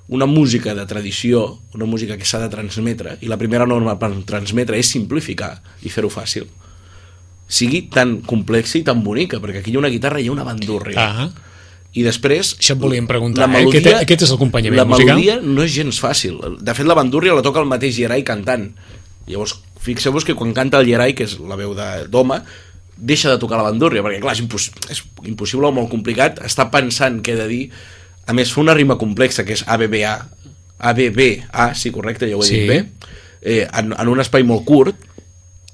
una 0.09 0.27
música 0.27 0.75
de 0.75 0.85
tradició 0.87 1.59
una 1.75 1.87
música 1.87 2.19
que 2.19 2.25
s'ha 2.29 2.39
de 2.43 2.49
transmetre 2.53 3.17
i 3.23 3.29
la 3.31 3.39
primera 3.41 3.65
norma 3.67 3.99
per 3.99 4.11
transmetre 4.29 4.77
és 4.79 4.91
simplificar 4.93 5.63
i 5.83 5.89
fer-ho 5.89 6.11
fàcil. 6.13 6.45
Sigui 7.49 7.83
tan 7.93 8.21
complexa 8.25 8.79
i 8.81 8.85
tan 8.85 9.03
bonica 9.05 9.39
perquè 9.41 9.61
aquí 9.61 9.73
hi 9.73 9.77
ha 9.77 9.83
una 9.83 9.91
guitarra 9.93 10.21
i 10.21 10.25
hi 10.25 10.29
ha 10.29 10.33
una 10.33 10.45
bandúrria 10.47 10.97
Ah, 11.01 11.29
i 11.95 12.03
després 12.03 12.57
Això 12.59 12.75
et 12.75 12.81
volíem 12.81 13.07
preguntar, 13.07 13.47
la 13.49 13.61
eh? 13.61 13.67
Aquest- 13.69 14.03
aquest 14.03 14.23
és 14.27 14.31
l'acompanyament 14.33 14.81
la 14.81 14.85
musical? 14.89 15.15
melodia 15.17 15.37
no 15.41 15.63
és 15.63 15.73
gens 15.73 16.01
fàcil. 16.03 16.41
De 16.61 16.75
fet 16.75 16.87
la 16.87 16.95
bandúrria 16.99 17.35
la 17.37 17.43
toca 17.43 17.61
el 17.61 17.67
mateix 17.71 17.95
Gerai 17.97 18.25
cantant. 18.25 18.73
Llavors 19.29 19.55
fixeu-vos 19.85 20.25
que 20.25 20.35
quan 20.35 20.53
canta 20.53 20.81
el 20.81 20.87
Gerai 20.89 21.15
que 21.15 21.25
és 21.25 21.39
la 21.39 21.57
veu 21.57 21.75
de- 21.75 22.09
d'home 22.09 22.41
deixa 22.97 23.31
de 23.31 23.39
tocar 23.39 23.57
la 23.59 23.71
bandúrria 23.71 24.03
perquè 24.03 24.21
clar, 24.21 24.33
és, 24.35 24.41
impos 24.41 24.71
és 24.91 25.03
impossible 25.25 25.67
o 25.67 25.73
molt 25.73 25.89
complicat 25.91 26.41
està 26.45 26.71
pensant 26.71 27.21
què 27.23 27.33
he 27.33 27.37
de 27.37 27.47
dir 27.49 27.71
a 28.26 28.33
més 28.33 28.52
fa 28.52 28.61
una 28.62 28.75
rima 28.75 28.97
complexa 28.99 29.45
que 29.45 29.52
és 29.57 29.64
ABBA 29.66 30.14
ABBA, 30.78 31.75
sí 31.75 31.90
correcte, 31.95 32.28
ja 32.28 32.37
ho 32.37 32.43
he 32.43 32.47
Sí. 32.49 32.61
dit 32.61 32.69
bé 32.69 32.85
eh, 33.43 33.69
en, 33.73 33.93
en 33.99 34.09
un 34.09 34.21
espai 34.21 34.43
molt 34.45 34.64
curt 34.64 34.97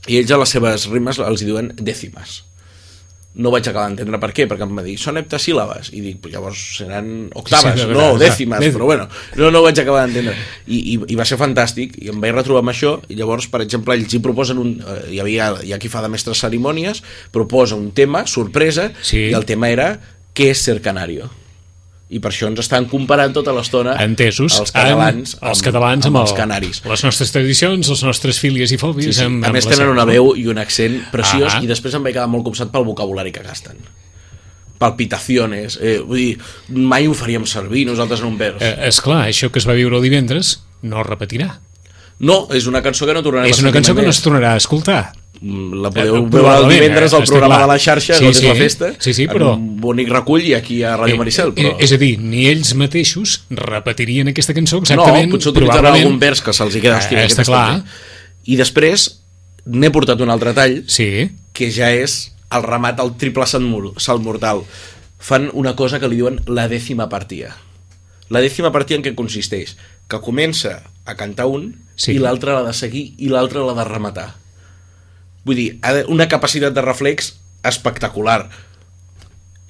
i 0.08 0.16
ells 0.18 0.30
a 0.32 0.38
les 0.40 0.48
seves 0.56 0.86
rimes 0.90 1.18
els 1.18 1.42
hi 1.42 1.46
diuen 1.50 1.72
dècimes 1.76 2.44
no 3.40 3.52
vaig 3.54 3.62
acabar 3.70 3.86
d'entendre 3.86 4.18
per 4.18 4.32
què, 4.34 4.48
perquè 4.50 4.66
em 4.66 4.72
va 4.74 4.82
dir 4.82 4.96
són 4.98 5.16
heptasíl·labes, 5.20 5.92
i 5.94 6.00
dic, 6.02 6.24
llavors 6.32 6.58
seran 6.80 7.28
octaves, 7.38 7.76
Sí, 7.78 7.86
de 7.86 7.94
no 7.94 8.18
dècimes. 8.18 8.64
però 8.74 8.88
bueno, 8.88 9.04
no, 9.38 9.52
no 9.54 9.60
ho 9.60 9.62
vaig 9.68 9.78
acabar 9.78 10.00
d'entendre. 10.02 10.34
I, 10.66 10.80
i, 10.96 10.96
I 11.14 11.14
va 11.16 11.24
ser 11.24 11.38
fantàstic, 11.38 11.94
i 12.02 12.10
em 12.10 12.18
vaig 12.20 12.34
retrobar 12.34 12.64
amb 12.64 12.72
això, 12.74 12.96
i 13.08 13.14
llavors, 13.14 13.46
per 13.46 13.60
exemple, 13.62 13.94
ells 13.94 14.12
hi 14.12 14.18
proposen 14.18 14.58
un... 14.58 14.72
Eh, 14.82 15.12
hi, 15.14 15.20
havia, 15.22 15.46
hi 15.62 15.70
ha 15.72 15.78
qui 15.78 15.88
fa 15.88 16.02
de 16.02 16.10
mestres 16.10 16.42
cerimònies, 16.42 17.04
proposa 17.30 17.78
un 17.78 17.92
tema, 17.94 18.24
sorpresa, 18.26 18.90
Sí. 19.00 19.28
i 19.30 19.32
el 19.38 19.46
tema 19.46 19.70
era 19.70 19.92
què 20.34 20.50
és 20.50 20.58
ser 20.66 20.80
canario? 20.82 21.30
I 22.10 22.18
per 22.18 22.32
això 22.32 22.48
ens 22.50 22.58
estan 22.58 22.86
comparant 22.90 23.32
tota 23.32 23.52
l'estona 23.54 23.92
entesos. 24.02 24.58
els 24.58 24.72
catalans, 24.74 25.36
amb, 25.40 25.50
els 25.52 25.62
catalans 25.62 26.06
amb, 26.06 26.16
els 26.16 26.30
el- 26.32 26.36
canaris. 26.36 26.82
Les 26.84 27.04
nostres 27.04 27.30
tradicions, 27.30 27.88
les 27.88 28.02
nostres 28.02 28.40
fílies 28.42 28.72
i 28.72 28.74
Sí, 28.76 28.80
fòbies. 28.82 29.12
sí. 29.14 29.22
Amb, 29.24 29.44
a 29.44 29.46
amb 29.48 29.54
més 29.54 29.66
tenen 29.66 29.88
una 29.88 30.04
veu 30.04 30.32
i 30.36 30.46
un 30.48 30.58
accent 30.58 31.04
preciós 31.12 31.54
Ah. 31.54 31.60
i 31.62 31.68
després 31.70 31.94
em 31.94 32.02
vaig 32.02 32.14
quedar 32.14 32.26
molt 32.28 32.42
copsat 32.44 32.70
pel 32.72 32.84
vocabulari 32.84 33.30
que 33.30 33.42
gasten 33.46 33.76
palpitaciones 34.78 35.78
eh, 35.82 35.98
vull 36.00 36.16
dir, 36.18 36.38
mai 36.72 37.06
ho 37.06 37.14
faríem 37.14 37.44
servir 37.46 37.84
nosaltres 37.86 38.20
en 38.24 38.30
un 38.32 38.38
vers 38.40 38.62
Eh, 38.64 38.88
esclar, 38.88 39.26
això 39.28 39.50
que 39.52 39.58
es 39.60 39.68
va 39.68 39.74
viure 39.76 39.96
el 39.98 40.02
divendres 40.02 40.62
no 40.82 41.00
es 41.02 41.06
repetirà. 41.06 41.58
No, 42.20 42.48
és 42.52 42.66
una 42.66 42.82
cançó 42.82 43.06
que 43.06 43.14
no 43.14 43.22
tornarem 43.22 43.50
És 43.50 43.58
a 43.58 43.62
una 43.62 43.68
sentir 43.70 43.78
cançó 43.80 43.94
que 43.94 44.02
no 44.02 44.10
es 44.10 44.22
tornarà 44.24 44.52
a 44.54 44.56
escoltar. 44.56 45.12
La 45.42 45.88
Eh, 45.88 45.92
podeu 45.92 46.12
veure 46.12 46.18
el 46.24 46.30
probablement, 46.30 46.74
divendres 46.82 47.14
al 47.16 47.22
eh, 47.22 47.26
programa 47.26 47.54
clar. 47.56 47.60
de 47.66 47.72
la 47.72 47.78
xarxa, 47.78 48.14
Sí, 48.18 48.34
sí, 48.34 48.46
la 48.46 48.54
festa, 48.54 48.92
Sí, 48.98 49.14
sí, 49.14 49.26
però- 49.26 49.54
un 49.54 49.80
bonic 49.80 50.10
recull 50.10 50.42
i 50.44 50.52
aquí 50.54 50.82
a 50.82 50.96
Ràdio 50.98 51.16
Maricel. 51.16 51.54
Però... 51.54 51.70
Eh, 51.70 51.76
eh, 51.78 51.84
és 51.84 51.92
a 51.92 51.96
dir, 51.96 52.18
ni 52.20 52.46
ells 52.50 52.74
mateixos 52.74 53.44
repetirien 53.48 54.28
aquesta 54.28 54.52
cançó 54.52 54.76
no, 54.76 54.82
exactament. 54.82 55.30
potser 55.32 55.52
utilitzaran 55.52 55.80
probablement- 55.84 56.04
algun 56.06 56.18
vers 56.20 56.42
que 56.42 56.52
se'ls 56.52 56.76
hi 56.76 56.80
queda, 56.82 56.98
hòstia, 56.98 57.22
Eh, 57.22 57.26
està 57.26 57.44
clar. 57.44 57.84
I 58.44 58.56
després 58.56 59.20
n'he 59.64 59.90
portat 59.90 60.20
un 60.20 60.28
altre 60.30 60.52
tall, 60.52 60.84
Sí, 60.86 61.30
que 61.54 61.70
ja 61.70 61.90
és 61.90 62.32
el 62.50 62.62
remat 62.62 63.00
al 63.00 63.16
triple 63.16 63.46
salt 63.46 63.64
mor- 63.64 63.94
salt 63.96 64.22
mortal. 64.22 64.62
Fan 65.18 65.50
una 65.54 65.74
cosa 65.76 65.98
que 66.00 66.08
li 66.08 66.16
diuen 66.16 66.40
la 66.48 66.68
dècima 66.68 67.08
partida. 67.08 67.56
La 68.28 68.40
dècima 68.40 68.70
partida 68.72 68.96
en 68.98 69.04
què 69.04 69.14
consisteix? 69.14 69.76
Que 70.06 70.20
comença 70.20 70.82
a 71.06 71.14
cantar 71.16 71.46
un 71.46 71.76
Sí. 71.96 72.12
i 72.12 72.18
l'altre 72.18 72.52
l'ha 72.52 72.62
de 72.62 72.72
seguir 72.74 73.14
i 73.18 73.28
l'altre 73.28 73.60
l'ha 73.60 73.74
de 73.74 73.84
rematar. 73.84 74.34
Vull 75.44 75.56
dir, 75.56 75.68
una 76.08 76.28
capacitat 76.28 76.74
de 76.76 76.82
reflex 76.84 77.34
espectacular. 77.64 78.48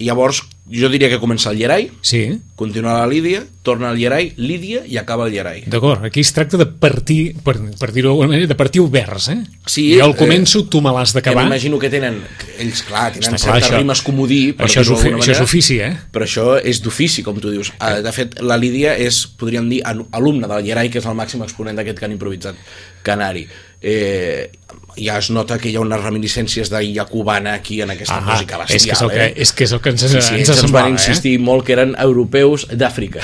I 0.01 0.07
llavors, 0.09 0.39
jo 0.73 0.89
diria 0.89 1.11
que 1.13 1.19
comença 1.21 1.51
el 1.51 1.59
Llerai, 1.61 1.91
sí. 2.01 2.39
continua 2.57 2.95
la 3.03 3.07
Lídia, 3.07 3.43
torna 3.63 3.91
al 3.91 3.99
Llerai, 4.01 4.31
Lídia 4.41 4.81
i 4.89 4.97
acaba 4.97 5.27
el 5.27 5.35
Llerai. 5.35 5.67
D'acord, 5.69 6.07
aquí 6.09 6.23
es 6.25 6.31
tracta 6.33 6.57
de 6.57 6.65
partir, 6.65 7.35
per, 7.45 7.59
per 7.77 7.91
dir-ho 7.93 8.09
d'alguna 8.09 8.31
manera, 8.33 8.49
de 8.49 8.57
partir 8.57 8.81
oberts, 8.81 9.27
eh? 9.29 9.37
Sí, 9.69 9.85
jo 9.99 10.07
al 10.07 10.15
eh, 10.15 10.17
començo, 10.17 10.63
tu 10.73 10.81
me 10.81 10.89
l'has 10.97 11.13
Que 11.13 11.19
d'acabar. 11.21 11.45
m'imagino 11.45 11.77
que 11.79 11.91
tenen, 11.93 12.17
ells, 12.57 12.81
clar, 12.89 13.11
tenen 13.13 13.29
Està 13.29 13.37
clar, 13.37 13.59
certes 13.61 13.69
això- 13.69 13.83
rimes 13.83 14.01
comodí, 14.09 14.41
per 14.57 14.71
Això 14.71 14.81
és, 14.81 14.89
ofi 14.89 15.03
d'alguna 15.11 15.21
això 15.21 15.35
és 15.35 15.37
manera, 15.37 15.45
ofici, 15.51 15.79
eh? 15.85 15.93
però 16.17 16.25
això 16.31 16.49
és 16.65 16.81
d'ofici, 16.81 17.23
com 17.23 17.37
tu 17.39 17.51
dius. 17.53 17.75
Ah, 17.79 17.99
De 18.01 18.13
fet, 18.17 18.41
la 18.41 18.57
Lídia 18.57 18.97
és, 18.97 19.27
podríem 19.37 19.69
dir, 19.69 19.83
alumne 19.85 20.49
del 20.49 20.65
Llerai, 20.65 20.89
que 20.89 21.05
és 21.05 21.05
el 21.13 21.13
màxim 21.15 21.43
exponent 21.45 21.77
d'aquest 21.77 22.01
cant 22.01 22.17
improvisat 22.17 22.57
canari. 23.05 23.47
Eh, 23.83 24.51
ja 24.97 25.17
es 25.19 25.31
nota 25.31 25.57
que 25.59 25.71
hi 25.71 25.77
ha 25.77 25.81
unes 25.81 26.01
reminiscències 26.03 26.69
d'illa 26.69 27.07
cubana 27.09 27.55
aquí 27.55 27.81
en 27.81 27.91
aquesta 27.95 28.19
Ah, 28.19 28.35
música 28.35 28.59
bestial. 28.59 28.77
és 28.77 28.85
que 28.85 28.93
és 28.93 29.01
el 29.03 29.11
que, 29.11 29.25
eh? 29.25 29.33
és 29.37 29.53
que, 29.53 29.65
és 29.65 29.73
el 29.73 29.81
que 29.81 29.89
ens, 29.91 30.01
Sí, 30.03 30.09
sí, 30.09 30.17
ens 30.17 30.31
ells 30.31 30.49
ens 30.49 30.49
van 30.49 30.61
semblava, 30.67 30.91
insistir 30.91 31.39
molt 31.41 31.65
que 31.65 31.73
eren 31.73 31.95
europeus 31.99 32.67
d'Àfrica. 32.69 33.21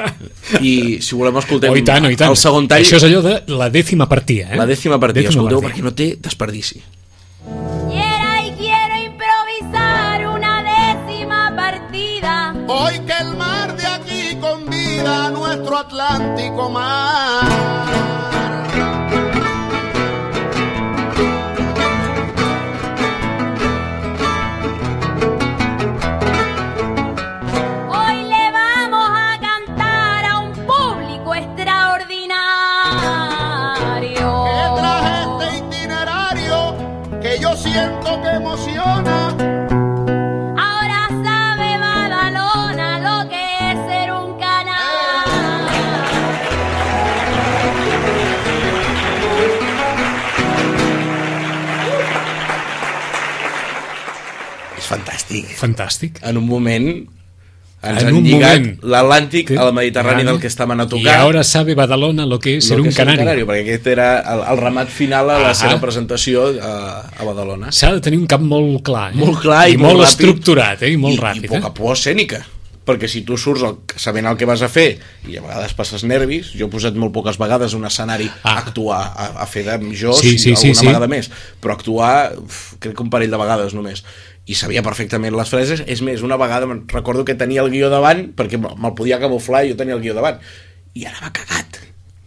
I 0.60 1.00
si 1.02 1.14
volem 1.14 1.36
Eh? 1.36 1.38
escoltem 1.40 1.70
Oh, 1.72 1.76
i 1.76 1.82
tant, 1.84 2.06
oh, 2.06 2.10
i 2.10 2.16
tant. 2.16 2.30
el 2.30 2.36
segon 2.36 2.66
tall, 2.68 2.80
Això 2.82 2.96
és 2.96 3.04
allò 3.04 3.20
de 3.22 3.42
la 3.52 3.68
dècima 3.68 4.08
partida, 4.08 4.48
eh? 4.52 4.56
la 4.56 4.66
dècima 4.66 4.98
partida. 4.98 5.28
Dècima 5.28 5.42
Escolteu 5.42 5.60
partida. 5.60 5.82
perquè 5.82 5.84
no 5.84 5.94
té 5.94 6.16
desperdici. 6.20 6.80
Quiera 7.90 8.46
y 8.46 8.52
quiero 8.56 8.96
improvisar 9.04 10.26
una 10.28 10.54
décima 10.64 11.52
partida. 11.56 12.54
Hoy 12.68 12.98
que 13.06 13.16
el 13.20 13.36
mar 13.36 13.76
de 13.76 13.86
aquí 13.86 14.36
convida 14.40 15.26
a 15.26 15.30
nuestro 15.30 15.76
Atlántico 15.78 16.70
mar. 16.70 18.19
Fantàstic. 54.90 55.46
Fantàstic. 55.60 56.20
En 56.26 56.36
un 56.40 56.46
moment 56.46 56.86
ens 57.80 58.02
En 58.02 58.08
han 58.10 58.16
un 58.18 58.24
lligat 58.26 58.66
l'Atlàntic 58.84 59.54
al 59.56 59.70
Mediterrani 59.72 60.24
del 60.28 60.38
que 60.42 60.48
estaven 60.50 60.80
a 60.82 60.84
I 60.84 60.88
tocar. 60.92 61.14
ara 61.30 61.42
sabe 61.48 61.74
Badalona 61.74 62.26
lo 62.28 62.38
que 62.38 62.58
és 62.58 62.66
ser 62.68 62.76
un 62.80 62.88
és 62.90 62.96
canari. 62.98 63.24
perquè 63.48 63.62
aquest 63.64 63.86
era 63.94 64.08
el, 64.34 64.42
el 64.52 64.58
remat 64.60 64.88
final 64.92 65.30
a 65.30 65.38
la 65.38 65.50
Ah. 65.50 65.54
seva 65.54 65.80
presentació 65.80 66.44
a, 66.60 67.08
a 67.16 67.24
Badalona. 67.24 67.72
S'ha 67.72 67.94
de 67.94 68.00
tenir 68.04 68.18
un 68.20 68.26
cap 68.26 68.40
molt 68.44 68.82
clar, 68.84 69.12
eh? 69.14 69.16
Molt 69.16 69.40
clar 69.40 69.68
i, 69.70 69.72
I 69.72 69.76
molt, 69.78 70.00
ràpid. 70.02 70.08
estructurat, 70.12 70.82
eh? 70.82 70.92
I 70.92 70.96
molt 70.98 71.16
I, 71.16 71.20
ràpid, 71.24 71.44
I 71.44 71.48
poca 71.56 71.68
eh? 71.68 71.76
por 71.80 71.92
escènica 71.96 72.44
perquè 72.90 73.08
si 73.08 73.22
tu 73.26 73.38
surts 73.40 73.62
el, 73.66 73.76
sabent 73.96 74.26
el 74.28 74.36
que 74.40 74.48
vas 74.50 74.60
a 74.66 74.68
fer 74.68 74.98
i 75.30 75.38
a 75.38 75.44
vegades 75.46 75.72
passes 75.78 76.02
nervis 76.04 76.50
jo 76.58 76.66
he 76.66 76.72
posat 76.72 76.98
molt 76.98 77.14
poques 77.14 77.38
vegades 77.40 77.72
un 77.78 77.86
escenari 77.88 78.26
Ah. 78.42 78.56
a 78.56 78.58
actuar, 78.66 79.00
a, 79.14 79.30
a 79.44 79.46
fer 79.46 79.64
de 79.68 79.78
jo 79.96 80.12
Sí, 80.18 80.36
sí, 80.38 80.54
sí, 80.56 80.68
alguna 80.74 80.80
sí. 80.80 80.86
vegada 80.90 81.08
més 81.08 81.30
però 81.62 81.76
actuar, 81.78 82.34
uf, 82.42 82.74
crec 82.82 82.96
que 82.98 83.02
un 83.06 83.10
parell 83.14 83.30
de 83.30 83.40
vegades 83.40 83.72
només 83.78 84.04
i 84.50 84.54
sabia 84.58 84.82
perfectament 84.82 85.36
les 85.36 85.48
frases 85.52 85.84
és 85.86 86.00
més, 86.02 86.22
una 86.26 86.36
vegada 86.40 86.66
recordo 86.90 87.24
que 87.24 87.36
tenia 87.38 87.62
el 87.62 87.70
guió 87.70 87.88
davant 87.92 88.32
perquè 88.34 88.58
me- 88.58 88.74
me'l 88.76 88.94
podia 88.98 89.20
camuflar 89.22 89.64
i 89.64 89.70
jo 89.72 89.76
tenia 89.78 89.94
el 89.94 90.00
guió 90.02 90.14
davant 90.16 90.40
i 90.94 91.04
anava 91.06 91.30
cagat 91.30 91.78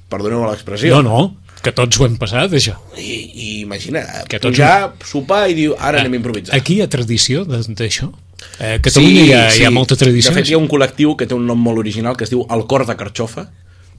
perdoneu 0.10 0.46
l'expressió 0.48 1.02
No, 1.02 1.02
no, 1.04 1.24
que 1.64 1.72
tots 1.76 1.98
ho 2.00 2.06
hem 2.06 2.18
passat, 2.20 2.52
això. 2.54 2.76
I, 3.00 3.14
i 3.34 3.48
imagina, 3.64 4.02
Que 4.30 4.38
tots- 4.40 4.52
pujar, 4.56 4.94
sopar 5.08 5.46
i 5.50 5.56
diu 5.58 5.74
ara 5.80 6.00
anem 6.04 6.14
a 6.14 6.22
improvisar 6.22 6.56
Aquí 6.56 6.76
hi 6.78 6.82
ha 6.86 6.88
tradició 6.92 7.44
d'això? 7.48 8.12
Eh, 8.60 8.80
Catalunya 8.84 9.24
hi, 9.24 9.32
ha, 9.34 9.44
hi 9.56 9.66
ha 9.68 9.72
molta 9.74 9.98
tradició. 10.00 10.32
De 10.32 10.40
fet, 10.40 10.52
hi 10.52 10.58
ha 10.58 10.62
un 10.62 10.70
col·lectiu 10.72 11.16
que 11.20 11.28
té 11.30 11.36
un 11.36 11.46
nom 11.50 11.60
molt 11.60 11.82
original 11.82 12.18
que 12.20 12.28
es 12.28 12.34
diu 12.34 12.46
El 12.54 12.66
Cor 12.70 12.86
de 12.90 12.96
Carxofa, 13.00 13.48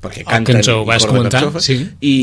perquè 0.05 0.23
El 0.25 0.31
canten 0.31 0.45
que 0.53 0.61
ens 0.63 0.71
ho 0.73 0.81
El 0.83 0.89
vas 0.89 1.07
comentar, 1.09 1.43
Carxofa, 1.43 1.65
sí. 1.65 1.79
i, 2.01 2.17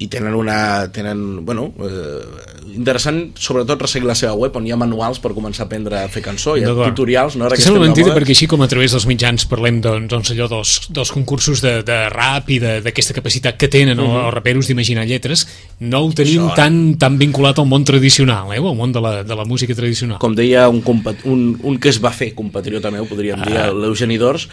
i 0.00 0.06
tenen 0.08 0.32
una... 0.34 0.88
Tenen, 0.92 1.44
bueno, 1.44 1.66
eh, 1.84 2.72
interessant, 2.74 3.34
sobretot, 3.36 3.80
resseguir 3.82 4.06
la 4.08 4.14
seva 4.16 4.32
web, 4.38 4.54
on 4.56 4.64
hi 4.66 4.72
ha 4.72 4.78
manuals 4.80 5.18
per 5.20 5.32
començar 5.36 5.64
a 5.64 5.68
aprendre 5.68 5.98
a 6.00 6.08
fer 6.08 6.22
cançó, 6.24 6.54
hi 6.56 6.64
ha 6.64 6.72
tutorials, 6.72 7.36
no? 7.36 7.44
Ara 7.48 7.58
Que 7.58 7.64
sembla 7.64 7.82
mentida 7.84 8.14
perquè 8.16 8.32
així 8.32 8.46
com 8.48 8.62
a 8.64 8.68
través 8.70 8.94
dels 8.94 9.04
mitjans 9.10 9.44
parlem 9.50 9.80
doncs, 9.84 10.08
doncs 10.12 10.30
allò 10.32 10.46
dels, 10.48 10.72
dels 10.94 11.12
concursos 11.12 11.60
de, 11.64 11.74
de 11.86 11.98
rap 12.14 12.48
i 12.48 12.60
de- 12.62 12.78
d'aquesta 12.86 13.12
capacitat 13.16 13.58
que 13.60 13.68
tenen 13.68 13.98
uh 14.00 14.06
-huh. 14.06 14.24
els 14.26 14.34
raperos 14.34 14.66
d'imaginar 14.68 15.04
lletres, 15.06 15.46
no 15.80 16.00
ho 16.06 16.12
tenim. 16.12 16.42
Això, 16.46 16.52
eh? 16.52 16.56
tan, 16.56 16.96
tan 16.96 17.18
vinculat 17.18 17.58
al 17.58 17.66
món 17.66 17.84
tradicional, 17.84 18.52
eh? 18.54 18.58
al 18.58 18.76
món 18.76 18.92
de 18.92 19.00
la, 19.00 19.22
de 19.24 19.34
la 19.36 19.44
música 19.44 19.74
tradicional. 19.74 20.18
Com 20.18 20.34
deia 20.34 20.68
un, 20.68 20.82
un, 21.24 21.58
un 21.62 21.78
que 21.78 21.88
es 21.90 22.02
va 22.02 22.10
fer 22.10 22.34
compatriota 22.34 22.90
meu, 22.90 23.04
podríem 23.06 23.42
dir, 23.42 23.56
Ah. 23.56 23.70
l'Eugeni 23.72 24.16
Dors, 24.16 24.48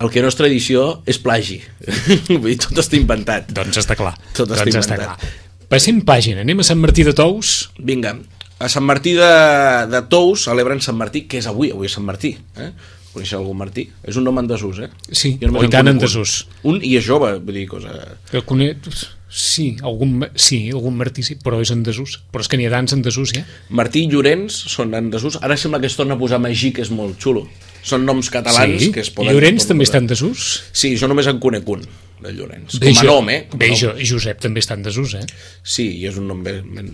el 0.00 0.10
que 0.10 0.22
no 0.24 0.30
és 0.32 0.38
tradició 0.38 0.86
és 1.06 1.20
plagi. 1.22 1.60
Vull 2.30 2.50
dir, 2.50 2.58
tot 2.66 2.82
està 2.82 2.98
inventat. 2.98 3.50
Doncs 3.54 3.80
està 3.82 3.96
clar. 3.98 4.14
Tot 4.32 4.50
està 4.50 4.64
doncs 4.66 4.80
està 4.82 4.98
inventat. 4.98 5.20
clar. 5.20 5.68
Passem 5.70 6.00
pàgina, 6.06 6.42
anem 6.44 6.60
a 6.62 6.66
Sant 6.66 6.80
Martí 6.80 7.06
de 7.06 7.14
Tous. 7.16 7.54
Vinga, 7.78 8.16
a 8.58 8.68
Sant 8.70 8.84
Martí 8.86 9.14
de, 9.18 9.32
de 9.90 10.02
Tous 10.10 10.46
celebren 10.48 10.82
Sant 10.84 10.98
Martí, 10.98 11.24
que 11.30 11.40
és 11.40 11.48
avui, 11.50 11.72
avui 11.74 11.90
és 11.90 11.96
Sant 11.96 12.06
Martí. 12.06 12.34
Eh? 12.60 12.70
Coneixeu 13.14 13.44
algun 13.44 13.58
Martí? 13.60 13.84
És 14.02 14.16
un 14.18 14.24
nom 14.26 14.38
en 14.40 14.48
desús, 14.50 14.80
eh? 14.82 14.88
Sí, 15.10 15.36
només 15.42 15.68
i 15.68 15.70
tant 15.70 15.90
en 15.90 16.00
desús. 16.02 16.44
Un 16.66 16.80
i 16.82 16.96
és 16.98 17.04
jove, 17.06 17.36
vull 17.38 17.60
dir, 17.60 17.68
cosa... 17.70 17.92
Que 18.30 18.42
conec... 18.46 18.88
Sí, 19.34 19.72
algun, 19.82 20.20
sí, 20.38 20.60
algun 20.70 20.94
Martí 20.98 21.24
sí, 21.26 21.34
però 21.42 21.58
és 21.62 21.70
en 21.74 21.82
desús. 21.86 22.20
Però 22.30 22.42
és 22.42 22.50
que 22.50 22.58
n'hi 22.58 22.68
ha 22.68 22.72
tants 22.74 22.94
en 22.94 23.02
desús, 23.02 23.32
ja. 23.34 23.42
Martí 23.74 24.04
i 24.06 24.10
Llorenç 24.10 24.60
són 24.70 24.94
en 24.94 25.10
desús. 25.10 25.40
Ara 25.42 25.56
sembla 25.58 25.80
que 25.82 25.90
es 25.90 25.96
torna 25.98 26.14
a 26.14 26.20
posar 26.20 26.38
Magí, 26.42 26.70
que 26.74 26.82
és 26.86 26.90
molt 26.94 27.18
xulo. 27.22 27.48
Són 27.84 28.06
noms 28.08 28.30
catalans 28.32 28.80
sí. 28.80 28.90
que 28.94 29.02
es 29.04 29.10
poden... 29.12 29.34
Llorenç 29.34 29.66
també 29.68 29.84
està 29.84 30.00
en 30.00 30.08
desús? 30.08 30.44
Sí, 30.72 30.94
jo 31.00 31.08
només 31.10 31.28
en 31.28 31.40
conec 31.42 31.68
un, 31.68 31.82
de 32.24 32.32
Llorenç. 32.32 32.78
Bé, 32.80 32.88
Com 32.94 32.96
a 32.96 33.04
jo- 33.04 33.10
nom, 33.10 33.28
eh? 33.34 33.40
Com 33.50 33.60
Bé, 33.60 33.68
nom. 33.74 34.00
Josep 34.08 34.40
també 34.40 34.64
està 34.64 34.78
en 34.78 34.86
desús, 34.86 35.12
eh? 35.20 35.24
Sí, 35.60 35.90
i 36.00 36.08
és 36.08 36.16
un 36.20 36.30
nom 36.30 36.40
ben, 36.46 36.62
ben, 36.72 36.90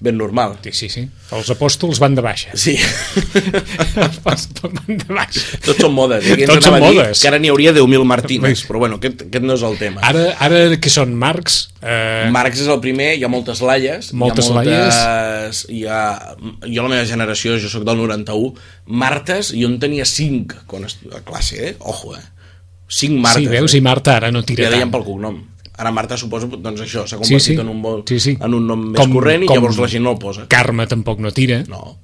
ben 0.00 0.16
normal. 0.16 0.56
Sí, 0.62 0.70
sí, 0.72 0.88
sí. 0.88 1.02
Els 1.34 1.48
apòstols 1.50 1.98
van 1.98 2.14
de 2.14 2.22
baixa. 2.22 2.52
Sí. 2.54 2.76
Els 3.98 4.18
apòstols 4.20 4.74
van 4.78 4.98
de 5.00 5.08
baixa. 5.14 5.58
Tots 5.64 5.80
són 5.82 5.94
modes. 5.96 6.26
eh? 6.28 6.36
Tots 6.48 6.68
són 6.68 6.78
modes. 6.82 7.22
Que 7.22 7.30
ara 7.30 7.40
n'hi 7.42 7.50
hauria 7.52 7.72
10.000 7.76 8.06
Martines, 8.08 8.46
Veus? 8.46 8.62
però 8.68 8.82
bueno, 8.84 8.98
aquest, 9.00 9.24
aquest 9.26 9.44
no 9.44 9.56
és 9.58 9.64
el 9.66 9.76
tema. 9.80 10.02
Ara, 10.06 10.24
ara 10.44 10.62
que 10.80 10.92
són 10.92 11.14
Marcs, 11.18 11.58
eh, 11.82 12.28
Marx 12.34 12.62
és 12.64 12.70
el 12.70 12.80
primer, 12.84 13.10
hi 13.18 13.26
ha 13.26 13.32
moltes 13.32 13.60
laies. 13.64 14.12
Moltes 14.14 14.48
hi 14.48 14.50
ha 14.50 14.54
moltes, 14.60 15.64
hi 15.68 15.84
ha, 15.90 16.00
jo 16.64 16.86
la 16.86 16.88
meva 16.94 17.04
generació, 17.08 17.58
jo 17.58 17.70
sóc 17.72 17.84
del 17.88 17.98
91, 18.04 18.54
Martes, 18.86 19.52
jo 19.56 19.68
en 19.70 19.78
tenia 19.82 20.06
5 20.08 20.64
quan 20.70 20.86
a 20.86 21.22
classe, 21.26 21.60
eh? 21.72 21.76
Ojo, 21.80 22.14
eh? 22.16 22.24
5 22.88 23.18
Martes. 23.20 23.42
sí, 23.42 23.48
veus, 23.52 23.74
eh? 23.74 23.78
i 23.78 23.84
Marta 23.84 24.16
ara 24.16 24.30
no 24.32 24.40
tira 24.46 24.64
Ja 24.64 24.70
deien 24.72 24.86
tant. 24.88 24.94
pel 24.96 25.04
cognom. 25.10 25.42
Ara 25.78 25.92
Marta 25.94 26.16
suposo, 26.18 26.48
doncs 26.58 26.80
això, 26.82 27.06
s'ha 27.06 27.16
Sí, 27.16 27.22
convertit 27.22 27.54
sí. 27.54 27.60
en, 27.62 27.68
un 27.70 27.80
vol, 27.82 28.02
Sí, 28.08 28.18
sí. 28.20 28.36
en 28.40 28.54
un 28.54 28.66
nom 28.66 28.80
més 28.90 28.98
Com- 29.00 29.12
corrent 29.14 29.44
i 29.44 29.46
com- 29.46 29.56
llavors 29.60 29.78
la 29.78 29.86
gent 29.88 30.02
no 30.04 30.12
el 30.16 30.18
posa. 30.18 30.48
Carme 30.50 30.86
tampoc 30.90 31.20
no 31.22 31.30
tira. 31.32 31.62
No. 31.68 31.98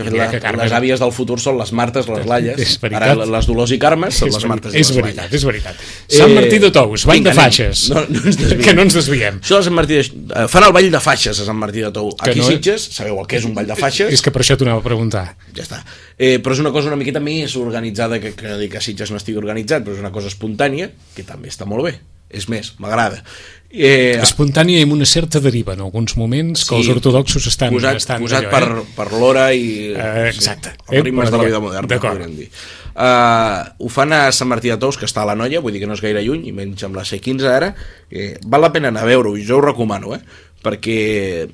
De 0.00 0.04
fet, 0.06 0.14
la, 0.16 0.30
que 0.30 0.38
Carme- 0.40 0.62
les 0.64 0.72
àvies 0.72 1.00
del 1.02 1.10
futur 1.12 1.36
són 1.42 1.58
les 1.58 1.72
Martes, 1.76 2.06
les. 2.08 2.20
És 2.58 2.78
veritat. 2.80 3.02
Ara 3.02 3.26
les 3.28 3.46
Dolors 3.46 3.70
i 3.74 3.78
Carmes 3.78 4.14
són 4.16 4.28
És 4.30 4.34
les 4.38 4.44
Martes 4.48 4.72
i 4.72 4.78
és 4.80 4.88
les 4.88 4.96
veritat, 4.96 5.24
Laies. 5.26 5.34
és 5.34 5.44
veritat. 5.44 5.76
Sant 6.08 6.32
Martí 6.32 6.58
de 6.62 6.70
Tous, 6.70 7.04
ball 7.04 7.16
vinga, 7.18 7.30
de 7.30 7.36
faixes. 7.36 7.82
No, 7.90 8.04
no 8.08 8.20
ens 8.24 8.36
desviem. 8.38 8.62
que 8.64 8.74
no 8.78 8.82
ens 8.86 8.94
desviem. 8.94 9.40
Això 9.42 9.58
de 9.58 9.62
Sant 9.66 9.74
Martí 9.76 9.94
de... 9.98 10.00
eh, 10.00 10.46
fan 10.48 10.64
el 10.64 10.72
ball 10.72 10.90
de 10.90 11.00
faixes 11.00 11.40
a 11.40 11.44
Sant 11.44 11.58
Martí 11.58 11.80
de 11.84 11.90
Tou. 11.92 12.14
Que 12.16 12.30
Aquí 12.30 12.38
no... 12.40 12.46
Sitges, 12.46 12.86
sabeu 12.94 13.20
el 13.20 13.26
que 13.26 13.36
és 13.42 13.44
un 13.44 13.52
ball 13.54 13.66
de 13.66 13.76
faixes? 13.76 14.10
És 14.14 14.22
que 14.22 14.30
per 14.32 14.40
això 14.42 14.56
t'ho 14.56 14.64
anava 14.64 14.80
a 14.80 14.86
preguntar. 14.86 15.36
Ja 15.54 15.62
està. 15.66 15.82
Eh, 16.16 16.38
però 16.40 16.54
és 16.56 16.60
una 16.64 16.72
cosa 16.72 16.88
una 16.88 16.96
miqueta 16.96 17.20
més 17.20 17.54
organitzada, 17.56 18.18
que, 18.22 18.32
que 18.32 18.48
no 18.48 18.56
dic 18.56 18.72
que 18.72 18.80
Sitges 18.80 19.10
no 19.10 19.18
estigui 19.20 19.36
organitzat, 19.42 19.84
però 19.84 19.92
és 19.98 20.00
una 20.00 20.12
cosa 20.14 20.28
espontània, 20.32 20.88
que 21.14 21.24
també 21.28 21.48
està 21.52 21.66
molt 21.68 21.84
bé. 21.84 21.98
És 22.30 22.48
més, 22.48 22.74
m'agrada. 22.78 23.22
Eh, 23.70 24.18
Espontània 24.18 24.80
i 24.80 24.82
amb 24.82 24.96
una 24.96 25.06
certa 25.06 25.38
deriva 25.38 25.76
en 25.76 25.80
alguns 25.84 26.16
moments 26.18 26.64
que 26.66 26.74
els 26.74 26.88
ortodoxos 26.90 27.44
estan 27.46 27.70
posat, 27.70 28.00
estan 28.00 28.18
posat 28.24 28.48
d'allò, 28.48 28.50
per, 28.50 28.82
eh? 28.82 28.94
per 28.96 29.06
l'hora 29.14 29.44
i 29.54 29.92
Eh, 29.94 30.28
exacte. 30.32 30.72
sí, 30.74 30.84
els 30.88 30.98
Eh, 30.98 31.02
ritmes 31.04 31.30
bueno, 31.30 31.30
de 31.30 31.38
la 31.38 31.44
vida 31.46 31.60
moderna 31.60 31.86
d'acord. 31.86 32.18
podríem 32.18 32.34
dir 32.36 32.48
uh, 32.96 33.70
ho 33.78 33.88
fan 33.88 34.12
a 34.12 34.32
Sant 34.34 34.50
Martí 34.50 34.72
de 34.72 34.76
Tous 34.82 34.98
que 34.98 35.06
està 35.06 35.22
a 35.22 35.28
la 35.30 35.36
Noia, 35.38 35.60
vull 35.62 35.70
dir 35.72 35.78
que 35.78 35.86
no 35.86 35.94
és 35.94 36.02
gaire 36.02 36.22
lluny 36.26 36.48
i 36.50 36.52
menys 36.52 36.82
amb 36.82 36.98
la 36.98 37.04
C15 37.06 37.46
ara 37.46 37.70
eh, 38.10 38.34
val 38.44 38.60
la 38.66 38.72
pena 38.74 38.88
anar 38.90 39.04
a 39.06 39.10
veure-ho 39.12 39.36
jo 39.38 39.60
ho 39.60 39.62
recomano 39.62 40.16
eh? 40.18 40.20
perquè 40.64 41.46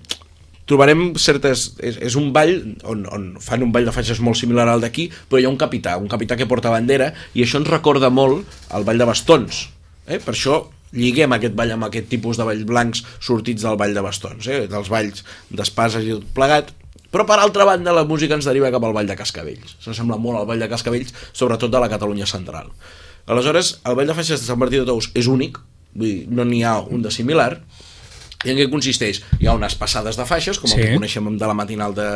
trobarem 0.67 1.13
certes... 1.21 1.75
És, 1.79 1.99
és 2.03 2.17
un 2.19 2.33
ball 2.35 2.57
on, 2.85 3.05
on 3.13 3.27
fan 3.45 3.63
un 3.63 3.71
ball 3.73 3.85
de 3.87 3.93
faixes 3.95 4.19
molt 4.25 4.41
similar 4.41 4.67
al 4.73 4.81
d'aquí, 4.83 5.11
però 5.29 5.39
hi 5.39 5.45
ha 5.47 5.53
un 5.53 5.61
capità, 5.61 5.97
un 6.01 6.09
capità 6.11 6.35
que 6.35 6.49
porta 6.51 6.73
bandera, 6.75 7.13
i 7.35 7.45
això 7.45 7.61
ens 7.61 7.69
recorda 7.71 8.09
molt 8.11 8.49
el 8.75 8.83
ball 8.89 8.99
de 8.99 9.07
bastons. 9.07 9.67
Eh? 10.07 10.19
Per 10.23 10.35
això 10.35 10.63
lliguem 10.97 11.35
aquest 11.35 11.55
ball 11.59 11.75
amb 11.75 11.89
aquest 11.89 12.09
tipus 12.13 12.39
de 12.39 12.47
balls 12.47 12.65
blancs 12.69 13.03
sortits 13.19 13.67
del 13.67 13.79
ball 13.81 13.95
de 13.95 14.05
bastons, 14.05 14.49
eh? 14.49 14.67
dels 14.71 14.91
balls 14.93 15.25
d'espases 15.51 16.07
i 16.07 16.15
tot 16.15 16.29
plegat, 16.37 16.73
però 17.11 17.27
per 17.29 17.39
altra 17.41 17.67
banda 17.69 17.95
la 17.95 18.07
música 18.09 18.37
ens 18.37 18.47
deriva 18.49 18.71
cap 18.75 18.85
al 18.85 18.95
ball 18.97 19.09
de 19.09 19.17
Cascavells. 19.19 19.77
S'assembla 19.83 20.19
molt 20.21 20.41
al 20.41 20.47
ball 20.49 20.63
de 20.63 20.71
Cascavells, 20.71 21.15
sobretot 21.33 21.73
de 21.73 21.83
la 21.83 21.91
Catalunya 21.93 22.27
central. 22.29 22.71
Aleshores, 23.27 23.79
el 23.85 23.97
ball 23.99 24.11
de 24.11 24.15
faixes 24.15 24.43
de 24.43 24.47
Sant 24.47 24.61
Martí 24.61 24.79
de 24.79 24.87
Tous 24.87 25.11
és 25.19 25.29
únic, 25.31 25.59
vull 25.97 26.07
dir, 26.07 26.27
no 26.31 26.45
n'hi 26.47 26.63
ha 26.63 26.79
un 26.83 27.03
de 27.03 27.11
similar, 27.15 27.63
i 28.47 28.53
en 28.55 28.57
què 28.61 28.69
consisteix? 28.71 29.21
Hi 29.41 29.49
ha 29.51 29.55
unes 29.59 29.75
passades 29.79 30.17
de 30.17 30.25
faixes, 30.29 30.59
com 30.63 30.71
sí. 30.71 30.77
el 30.77 30.83
Sí. 30.83 30.89
que 30.89 30.97
coneixem 31.01 31.29
de 31.39 31.47
la 31.51 31.55
matinal 31.59 31.95
de, 31.95 32.09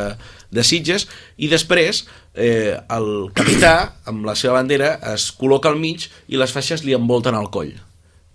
de 0.50 0.64
Sitges, 0.64 1.08
i 1.36 1.48
després 1.50 2.04
eh, 2.34 2.78
el 2.88 3.30
capità, 3.34 3.74
amb 4.06 4.24
la 4.28 4.34
seva 4.38 4.54
bandera, 4.60 4.94
es 5.12 5.28
col·loca 5.36 5.68
al 5.72 5.78
mig 5.82 6.08
i 6.28 6.36
les 6.40 6.52
faixes 6.54 6.84
li 6.86 6.94
envolten 6.96 7.34
el 7.34 7.50
coll 7.50 7.72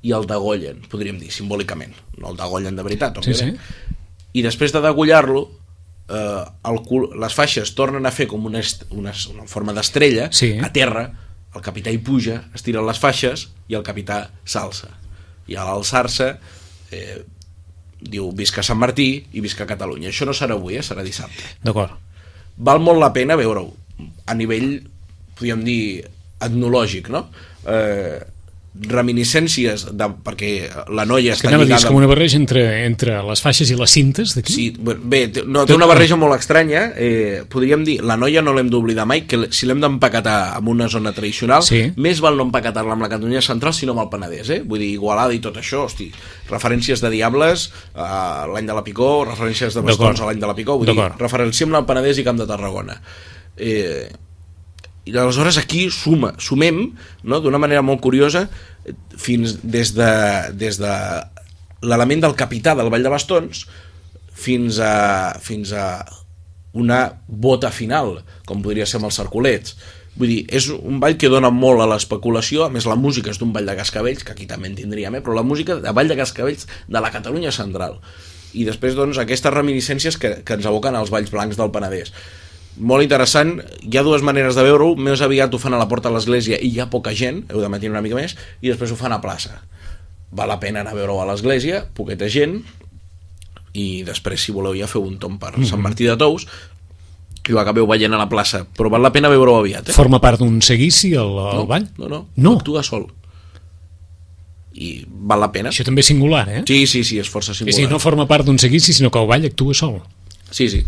i 0.06 0.12
el 0.14 0.28
degollen, 0.30 0.84
podríem 0.92 1.18
dir, 1.18 1.32
simbòlicament. 1.34 1.96
No 2.22 2.30
el 2.30 2.38
degollen 2.38 2.76
de 2.78 2.84
veritat, 2.86 3.16
Sí, 3.24 3.32
òbviament. 3.32 3.58
I 4.36 4.42
després 4.44 4.74
de 4.76 4.82
degollar-lo, 4.84 5.48
eh, 6.10 6.44
el 6.70 6.82
cul, 6.86 7.08
les 7.18 7.34
faixes 7.34 7.72
tornen 7.74 8.06
a 8.06 8.12
fer 8.12 8.28
com 8.28 8.46
una, 8.46 8.62
una, 8.92 9.14
una 9.34 9.48
forma 9.48 9.74
d'estrella 9.74 10.28
Sí. 10.32 10.58
a 10.62 10.70
terra, 10.76 11.08
el 11.56 11.62
capità 11.64 11.90
hi 11.90 11.98
puja, 12.04 12.44
es 12.54 12.62
tiren 12.62 12.86
les 12.86 13.00
faixes 13.00 13.48
i 13.72 13.74
el 13.80 13.82
capità 13.88 14.26
s'alça. 14.46 14.92
I 15.48 15.56
a 15.56 15.64
l'alçar-se 15.64 16.28
eh, 16.92 17.24
diu 18.12 18.30
visca 18.36 18.64
Sant 18.66 18.80
Martí 18.82 19.10
i 19.34 19.44
visca 19.44 19.68
Catalunya. 19.70 20.12
Això 20.12 20.28
no 20.28 20.36
serà 20.38 20.58
avui, 20.58 20.78
eh? 20.80 20.84
serà 20.86 21.04
dissabte. 21.06 21.44
D'acord. 21.66 21.96
Val 22.56 22.80
molt 22.84 23.02
la 23.02 23.12
pena 23.16 23.38
veure-ho 23.40 23.68
a 24.28 24.36
nivell, 24.36 24.70
podríem 25.36 25.64
dir, 25.66 25.82
etnològic, 26.46 27.10
no? 27.14 27.26
Eh, 27.66 28.20
reminiscències 28.76 29.86
de, 29.96 30.08
perquè 30.26 30.50
la 30.92 31.06
noia 31.08 31.32
que 31.32 31.40
està 31.40 31.52
anava 31.52 31.64
a 31.64 31.68
dir, 31.68 31.74
és 31.76 31.80
lligada 31.80 31.92
com 31.94 32.00
una 32.02 32.10
barreja 32.10 32.36
entre, 32.36 32.64
entre 32.86 33.16
les 33.24 33.42
faixes 33.44 33.70
i 33.72 33.78
les 33.80 33.94
cintes 33.96 34.34
d'aquí. 34.36 34.54
Sí, 34.54 34.66
bé, 34.76 35.22
no, 35.48 35.64
té 35.66 35.78
una 35.78 35.88
barreja 35.88 36.18
molt 36.20 36.36
estranya. 36.36 36.90
Eh, 37.00 37.44
podríem 37.52 37.86
dir, 37.88 38.02
la 38.04 38.18
noia 38.20 38.44
no 38.44 38.54
l'hem 38.56 38.70
d'oblidar 38.74 39.06
mai, 39.08 39.24
que 39.30 39.48
si 39.56 39.70
l'hem 39.70 39.80
d'empaquetar 39.84 40.58
en 40.60 40.68
una 40.74 40.90
zona 40.92 41.14
tradicional, 41.16 41.64
Sí. 41.64 41.94
més 41.96 42.20
val 42.22 42.36
no 42.36 42.44
empaquetar-la 42.50 42.94
amb 42.98 43.06
la 43.06 43.10
Catalunya 43.10 43.42
central, 43.42 43.74
sinó 43.74 43.96
amb 43.96 44.04
el 44.04 44.10
Penedès, 44.12 44.50
eh? 44.50 44.62
Vull 44.66 44.80
dir, 44.84 44.92
Igualada 44.96 45.34
i 45.34 45.40
tot 45.40 45.56
això, 45.58 45.86
hosti, 45.86 46.12
referències 46.50 47.02
de 47.02 47.10
Diables 47.10 47.70
a 47.96 48.46
l'any 48.52 48.68
de 48.68 48.74
la 48.76 48.84
Picó, 48.84 49.24
referències 49.26 49.74
de 49.74 49.82
bastons 49.82 50.20
a 50.22 50.26
l'any 50.28 50.40
de 50.40 50.48
la 50.48 50.56
Picó, 50.56 50.78
vull 50.78 50.92
dir, 50.92 51.00
referenciem 51.18 51.74
el 51.76 51.86
Penedès 51.88 52.20
i 52.20 52.28
Camp 52.28 52.38
de 52.38 52.48
Tarragona. 52.48 53.00
Eh, 53.58 54.10
i 55.06 55.14
aleshores 55.14 55.60
aquí 55.62 55.86
suma, 55.94 56.34
sumem 56.42 56.82
no, 57.24 57.40
d'una 57.40 57.62
manera 57.62 57.84
molt 57.86 58.02
curiosa 58.02 58.48
fins 59.22 59.60
des 59.62 59.94
de, 59.94 60.12
des 60.58 60.80
de 60.82 60.94
l'element 61.86 62.26
del 62.26 62.38
capità 62.38 62.74
del 62.78 62.90
Ball 62.90 63.06
de 63.06 63.12
Bastons 63.14 63.66
fins 64.36 64.80
a, 64.82 65.38
fins 65.42 65.72
a 65.78 66.06
una 66.76 67.22
bota 67.28 67.70
final, 67.72 68.18
com 68.50 68.66
podria 68.66 68.88
ser 68.90 69.00
amb 69.00 69.08
els 69.08 69.16
cercolets. 69.16 69.78
Vull 70.20 70.32
dir, 70.32 70.42
és 70.52 70.68
un 70.74 71.00
ball 71.00 71.16
que 71.20 71.30
dona 71.32 71.52
molt 71.52 71.84
a 71.84 71.88
l'especulació, 71.92 72.66
a 72.66 72.72
més 72.72 72.88
la 72.88 72.98
música 73.00 73.32
és 73.32 73.40
d'un 73.40 73.54
ball 73.56 73.68
de 73.68 73.76
cascabells, 73.78 74.26
que 74.28 74.34
aquí 74.34 74.48
també 74.50 74.72
en 74.72 74.76
tindríem, 74.80 75.16
eh? 75.16 75.24
però 75.24 75.38
la 75.38 75.46
música 75.48 75.78
de 75.84 75.94
ball 75.96 76.12
de 76.12 76.18
cascabells 76.20 76.68
de 76.88 77.04
la 77.04 77.12
Catalunya 77.14 77.54
central. 77.56 78.00
I 78.56 78.66
després, 78.68 78.96
doncs, 78.96 79.20
aquestes 79.20 79.54
reminiscències 79.54 80.18
que, 80.20 80.38
que 80.48 80.58
ens 80.58 80.68
aboquen 80.68 80.96
als 80.96 81.12
balls 81.12 81.32
blancs 81.32 81.60
del 81.60 81.72
Penedès 81.76 82.14
molt 82.78 83.04
interessant, 83.06 83.60
hi 83.82 83.98
ha 83.98 84.04
dues 84.04 84.22
maneres 84.26 84.56
de 84.58 84.64
veure-ho. 84.68 84.96
Més 85.00 85.22
aviat 85.24 85.54
ho 85.54 85.60
fan 85.62 85.74
a 85.74 85.80
la 85.82 85.88
porta 85.88 86.10
de 86.10 86.16
l'església 86.18 86.60
i 86.62 86.70
hi 86.74 86.80
ha 86.84 86.90
poca 86.92 87.14
gent, 87.16 87.44
heu 87.52 87.62
de 87.64 87.70
matir 87.72 87.90
una 87.92 88.02
mica 88.04 88.16
més 88.20 88.36
i 88.62 88.70
després 88.72 88.92
ho 88.92 88.98
fan 89.00 89.14
a 89.16 89.22
plaça. 89.24 89.62
Val 90.36 90.50
la 90.52 90.60
pena 90.60 90.82
anar 90.84 90.92
a 90.92 90.98
veure-ho 90.98 91.22
a 91.22 91.28
l'església, 91.30 91.86
poqueta 91.96 92.28
gent 92.32 92.62
i 93.76 94.04
després 94.08 94.40
si 94.44 94.54
voleu 94.56 94.76
ja 94.76 94.88
feu 94.88 95.04
un 95.04 95.18
tom 95.20 95.38
per 95.40 95.54
Sant 95.68 95.82
Martí 95.84 96.06
de 96.08 96.16
Tous 96.20 96.46
i 97.46 97.54
ho 97.54 97.60
acabeu 97.62 97.86
veient 97.86 98.14
a 98.16 98.18
la 98.18 98.28
plaça. 98.32 98.64
Però 98.76 98.90
val 98.90 99.04
la 99.06 99.12
pena 99.14 99.30
veure-ho 99.30 99.60
aviat 99.60 99.92
eh? 99.92 99.94
Forma 99.94 100.18
part 100.24 100.40
d'un 100.42 100.62
seguici, 100.66 101.12
el, 101.14 101.36
el 101.38 101.60
no, 101.62 101.66
ball? 101.70 101.86
no, 102.00 102.08
no, 102.10 102.22
No. 102.36 102.56
actua 102.58 102.82
sol. 102.84 103.06
I 104.76 105.06
val 105.08 105.40
la 105.40 105.52
pena. 105.54 105.70
Això 105.72 105.86
també 105.88 106.02
és 106.04 106.10
singular, 106.10 106.44
eh? 106.52 106.64
sí, 106.68 106.82
sí, 106.90 107.04
sí, 107.08 107.20
és 107.22 107.30
força 107.32 107.54
És 107.54 107.60
singular 107.62 107.78
a 107.78 107.80
dir, 107.86 107.92
no 107.94 108.00
forma 108.04 108.26
part 108.28 108.44
d'un 108.48 108.58
seguici, 108.60 108.92
sinó 108.98 109.12
que 109.12 109.22
el 109.22 109.28
ball 109.30 109.46
actua 109.48 109.74
sol. 109.78 110.02
sí, 110.52 110.68
sí, 110.70 110.82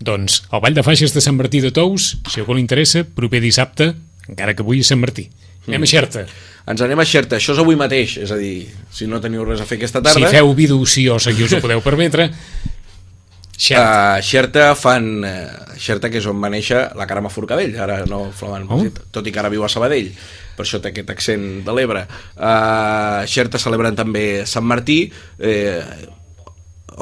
Doncs 0.00 0.44
el 0.52 0.60
Ball 0.62 0.76
de 0.76 0.84
Faixes 0.86 1.14
de 1.14 1.20
Sant 1.24 1.36
Martí 1.36 1.60
de 1.60 1.72
Tous, 1.74 2.12
si 2.30 2.40
algú 2.40 2.54
li 2.54 2.62
interessa, 2.62 3.02
proper 3.04 3.40
dissabte, 3.42 3.92
encara 4.28 4.54
que 4.54 4.62
avui 4.62 4.80
és 4.84 4.90
Sant 4.90 5.00
Martí. 5.02 5.28
Anem 5.68 5.84
a 5.84 5.90
Xerta. 5.90 6.24
ens 6.68 6.80
anem 6.84 7.00
a 7.00 7.04
Xerta, 7.04 7.36
això 7.36 7.52
és 7.52 7.58
avui 7.60 7.76
mateix 7.76 8.16
és 8.22 8.30
a 8.32 8.36
dir, 8.36 8.68
si 8.92 9.06
no 9.08 9.20
teniu 9.20 9.44
res 9.44 9.60
a 9.60 9.66
fer 9.68 9.76
aquesta 9.76 10.00
Si 10.00 10.20
tarda 10.20 10.30
feu 10.32 10.54
vida 10.56 10.76
ociosa 10.76 11.32
i 11.32 11.42
us 11.44 11.52
ho 11.52 11.60
podeu 11.64 11.80
permetre, 11.84 12.30
Xerta. 13.58 14.16
A 14.18 14.22
Xerta 14.22 14.74
fan... 14.78 15.24
Uh, 15.24 15.76
Xerta, 15.78 16.10
que 16.10 16.18
és 16.22 16.26
on 16.30 16.38
va 16.42 16.50
néixer 16.50 16.78
la 16.98 17.06
Carme 17.10 17.30
Forcadell, 17.30 17.74
ara 17.78 18.04
no 18.06 18.28
Flaman 18.34 18.68
Oh. 18.70 18.84
tot 19.14 19.26
i 19.26 19.32
que 19.34 19.40
ara 19.42 19.50
viu 19.50 19.64
a 19.66 19.68
Sabadell, 19.70 20.12
per 20.56 20.64
això 20.64 20.80
té 20.82 20.92
aquest 20.92 21.10
accent 21.10 21.44
de 21.66 21.74
l'Ebre. 21.74 22.04
A 22.38 23.24
Xerta 23.26 23.58
celebren 23.58 23.98
també 23.98 24.46
Sant 24.46 24.66
Martí, 24.66 25.10
eh, 25.38 25.82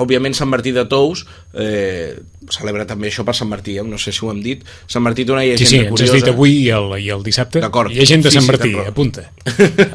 òbviament 0.03 0.35
Sant 0.37 0.49
Martí 0.51 0.73
de 0.77 0.85
Tous 0.91 1.25
eh, 1.55 2.17
celebra 2.53 2.87
també 2.87 3.09
això 3.11 3.25
per 3.25 3.35
Sant 3.35 3.49
Martí, 3.51 3.79
eh? 3.79 3.85
no 3.85 3.99
sé 3.99 4.13
si 4.13 4.25
ho 4.25 4.31
hem 4.33 4.43
dit. 4.45 4.63
Sant 4.87 5.03
Martí 5.05 5.25
té 5.25 5.33
una 5.33 5.43
llegenda 5.45 5.65
Sí, 5.65 5.71
sí, 5.73 5.83
ens 5.83 5.91
curiosa. 5.91 6.13
has 6.13 6.23
dit 6.23 6.31
avui 6.33 6.57
i 6.65 6.69
el, 6.71 6.91
i 7.03 7.11
el 7.11 7.23
dissabte. 7.27 7.61
D'acord. 7.65 7.91
Llegenda 7.93 8.31
Sí, 8.31 8.39
Sant 8.39 8.47
sí, 8.47 8.53
Martí, 8.53 8.73
d'acord. 8.73 8.89
apunta. 8.93 9.27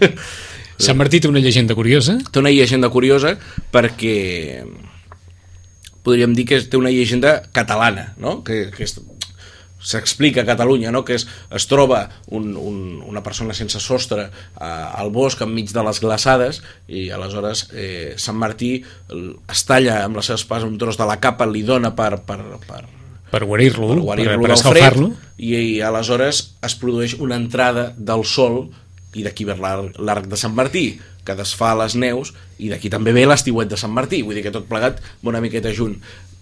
Sant 0.81 0.97
Martí 0.97 1.19
té 1.21 1.27
una 1.29 1.39
llegenda 1.39 1.75
curiosa. 1.77 2.17
té 2.31 2.39
una 2.39 2.49
llegenda 2.49 2.89
curiosa 2.89 3.35
perquè 3.71 4.63
podríem 6.03 6.33
dir 6.33 6.45
que 6.49 6.61
té 6.65 6.77
una 6.77 6.89
llegenda 6.89 7.43
catalana, 7.53 8.15
no? 8.17 8.43
que, 8.43 8.71
que 8.75 8.83
és- 8.87 8.99
s'explica 9.81 10.41
a 10.43 10.45
Catalunya, 10.45 10.91
no? 10.93 11.03
que 11.03 11.15
es, 11.17 11.27
es 11.49 11.65
troba 11.67 12.03
un, 12.27 12.55
un, 12.57 13.01
una 13.07 13.23
persona 13.25 13.53
sense 13.57 13.79
sostre 13.81 14.27
eh, 14.29 14.63
al 14.63 15.09
bosc 15.11 15.41
enmig 15.41 15.71
de 15.73 15.83
les 15.83 15.99
glaçades 16.03 16.61
i 16.87 17.09
aleshores 17.11 17.67
eh, 17.73 18.13
Sant 18.21 18.37
Martí 18.37 18.83
es 19.49 19.65
talla 19.65 20.03
amb 20.05 20.19
la 20.21 20.23
seva 20.25 20.37
espasa 20.39 20.69
un 20.69 20.77
tros 20.77 20.97
de 21.01 21.07
la 21.09 21.19
capa, 21.19 21.45
li 21.49 21.63
dona 21.65 21.95
per, 21.97 22.19
per, 22.25 22.39
per, 22.67 22.83
Per 23.31 23.45
guarir-lo, 23.47 23.87
per 23.87 23.95
per, 23.95 24.03
guarir-lo 24.05 24.41
per 24.41 24.49
del 24.51 24.57
escalfar-lo. 24.59 25.11
i, 25.39 25.51
i 25.55 25.81
aleshores 25.81 26.41
es 26.61 26.75
produeix 26.75 27.17
una 27.19 27.37
entrada 27.39 27.89
del 27.97 28.25
sol 28.27 28.65
i 29.15 29.23
d'aquí 29.23 29.43
ve 29.47 29.55
l'ar- 29.59 29.91
l'arc 29.99 30.27
de 30.31 30.37
Sant 30.39 30.53
Martí 30.55 30.99
que 31.25 31.35
desfà 31.37 31.73
les 31.79 31.95
neus 31.99 32.33
i 32.59 32.69
d'aquí 32.71 32.89
també 32.89 33.11
ve 33.15 33.23
l'estiuet 33.29 33.69
de 33.71 33.77
Sant 33.79 33.91
Martí 33.93 34.21
vull 34.23 34.35
dir 34.37 34.43
que 34.45 34.51
tot 34.53 34.67
plegat 34.69 34.99
una 35.23 35.41
miqueta 35.43 35.71
junt 35.75 35.97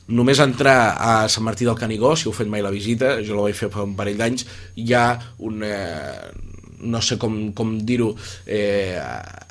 només 0.10 0.40
entrar 0.44 0.78
a 0.98 1.14
Sant 1.30 1.46
Martí 1.46 1.66
del 1.68 1.78
Canigó 1.78 2.16
si 2.18 2.28
heu 2.30 2.34
fet 2.36 2.50
mai 2.50 2.64
la 2.66 2.72
visita, 2.74 3.18
jo 3.26 3.36
la 3.38 3.48
vaig 3.48 3.58
fer 3.58 3.70
fa 3.74 3.84
un 3.86 3.96
parell 3.98 4.18
d'anys 4.20 4.46
hi 4.82 4.94
ha 4.98 5.04
un 5.46 5.62
eh, 5.64 6.30
no 6.80 7.02
sé 7.04 7.18
com, 7.20 7.52
com 7.54 7.74
dir-ho 7.84 8.14
eh, 8.48 8.96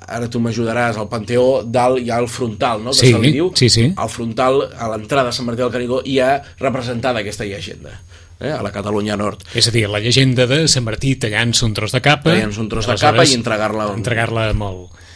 ara 0.08 0.28
tu 0.32 0.40
m'ajudaràs 0.40 0.96
al 0.96 1.08
Panteó 1.12 1.62
dalt 1.64 2.00
hi 2.00 2.10
ha 2.10 2.18
el 2.22 2.28
frontal 2.32 2.82
no? 2.82 2.94
que 2.96 3.02
Sí, 3.02 3.12
se 3.12 3.20
li 3.20 3.32
diu 3.36 3.50
sí, 3.54 3.68
sí. 3.68 3.90
al 3.96 4.08
frontal, 4.08 4.62
a 4.72 4.88
l'entrada 4.94 5.28
de 5.28 5.36
Sant 5.36 5.46
Martí 5.46 5.60
del 5.62 5.74
Canigó 5.74 6.00
hi 6.04 6.18
ha 6.24 6.38
representada 6.58 7.20
aquesta 7.20 7.44
llegenda 7.44 7.98
eh, 8.40 8.52
a 8.52 8.62
la 8.62 8.70
Catalunya 8.72 9.16
Nord 9.16 9.42
És 9.54 9.66
a 9.68 9.72
dir, 9.74 9.86
la 9.90 10.00
llegenda 10.00 10.46
de 10.46 10.66
Sant 10.68 10.84
Martí 10.86 11.16
tallant-se 11.16 11.64
un 11.66 11.74
tros 11.74 11.92
de 11.92 12.00
capa... 12.04 12.30
Tallant-se 12.30 12.60
un 12.60 12.68
tros 12.68 12.86
de 12.86 12.96
capa 13.00 13.24
i 13.24 13.34
entregar-la- 13.34 13.90
Entregar-la 13.94 14.50
el... 14.54 14.62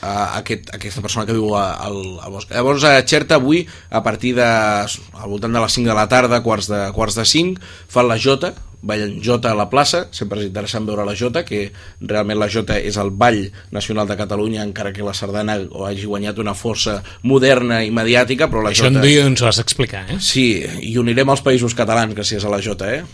a 0.03 0.15
aquest, 0.41 0.73
aquesta 0.75 1.01
persona 1.05 1.27
que 1.29 1.33
viu 1.37 1.53
a- 1.55 1.77
al, 1.87 2.01
al 2.19 2.33
bosc. 2.35 2.51
Llavors 2.51 2.83
a 2.89 2.97
Xerta 3.07 3.37
avui, 3.39 3.63
a 3.91 4.03
partir 4.03 4.35
de 4.35 4.43
al 4.45 5.29
voltant 5.31 5.53
de 5.55 5.61
les 5.63 5.73
5 5.79 5.89
de 5.89 5.95
la 5.95 6.09
tarda, 6.11 6.43
quarts 6.43 6.67
de, 6.73 6.81
quarts 6.97 7.15
de 7.21 7.25
5, 7.25 7.61
fan 7.89 8.09
la 8.11 8.19
jota, 8.19 8.55
ballen 8.83 9.21
jota 9.23 9.53
a 9.53 9.57
la 9.59 9.69
plaça, 9.71 10.09
sempre 10.11 10.41
és 10.43 10.49
interessant 10.51 10.87
veure 10.89 11.05
la 11.07 11.15
jota, 11.19 11.45
que 11.47 11.71
realment 12.01 12.39
la 12.41 12.49
jota 12.51 12.77
és 12.79 12.99
el 12.99 13.13
ball 13.15 13.45
nacional 13.71 14.09
de 14.11 14.17
Catalunya, 14.19 14.65
encara 14.67 14.93
que 14.93 15.07
la 15.07 15.15
sardana 15.15 15.57
ho 15.71 15.87
hagi 15.87 16.07
guanyat 16.11 16.39
una 16.43 16.55
força 16.59 16.99
moderna 17.23 17.83
i 17.87 17.93
mediàtica, 17.95 18.51
però 18.51 18.65
la 18.67 18.75
Això 18.75 18.89
jota... 18.89 18.99
un 18.99 19.07
dia 19.07 19.27
ens 19.27 19.43
ho 19.43 19.49
has 19.49 19.63
d'explicar, 19.63 20.05
eh? 20.11 20.19
Sí, 20.21 20.47
i 20.83 20.97
unirem 20.99 21.31
als 21.31 21.45
països 21.47 21.77
catalans 21.79 22.15
gràcies 22.19 22.45
a 22.45 22.51
la 22.53 22.61
jota, 22.61 22.91
eh? 22.91 23.05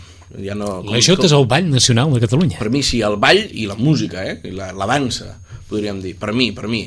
Ja 0.45 0.53
no, 0.53 0.83
La 0.85 0.99
Jota 1.01 1.25
és 1.25 1.33
el 1.33 1.47
ball 1.49 1.71
nacional 1.71 2.11
de 2.13 2.19
Catalunya. 2.21 2.59
per 2.61 2.69
mi 2.69 2.83
sí, 2.85 2.99
el 3.01 3.15
ball 3.17 3.39
i 3.49 3.65
la 3.65 3.73
música, 3.77 4.25
eh? 4.29 4.39
I 4.45 4.51
la, 4.53 4.71
la 4.77 4.85
dansa, 4.85 5.39
podríem 5.69 6.01
dir, 6.03 6.15
per 6.21 6.33
mi, 6.37 6.51
per 6.53 6.67
mi. 6.69 6.83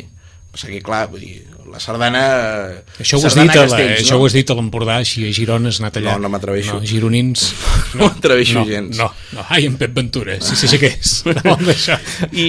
Passa 0.52 0.68
que, 0.70 0.78
clar, 0.84 1.08
vull 1.10 1.24
dir, 1.24 1.40
la 1.70 1.80
sardana... 1.82 2.22
Això 3.02 3.18
ho 3.18 3.24
has 3.26 3.34
sardana 3.34 3.52
dit, 3.52 3.58
a 3.58 3.64
la, 3.64 3.68
Castells, 3.68 4.02
això 4.02 4.18
ho 4.18 4.26
has 4.26 4.36
dit 4.36 4.50
a 4.52 4.56
l'Empordà, 4.58 4.98
així 5.02 5.26
a 5.28 5.32
Girona 5.36 5.70
has 5.72 5.80
anat 5.82 5.98
allà. 6.00 6.16
No, 6.16 6.26
no 6.26 6.32
m'atreveixo. 6.34 6.78
No, 6.80 6.88
gironins... 6.88 7.48
No 7.92 8.06
m'atreveixo 8.08 8.56
no, 8.56 8.64
gens. 8.64 8.96
No, 8.96 9.10
no, 9.36 9.42
ai, 9.52 9.66
en 9.68 9.74
Pep 9.76 9.92
Ventura, 9.96 10.38
si 10.40 10.56
s'aixequés. 10.56 11.18
No. 11.42 11.56
I, 12.38 12.46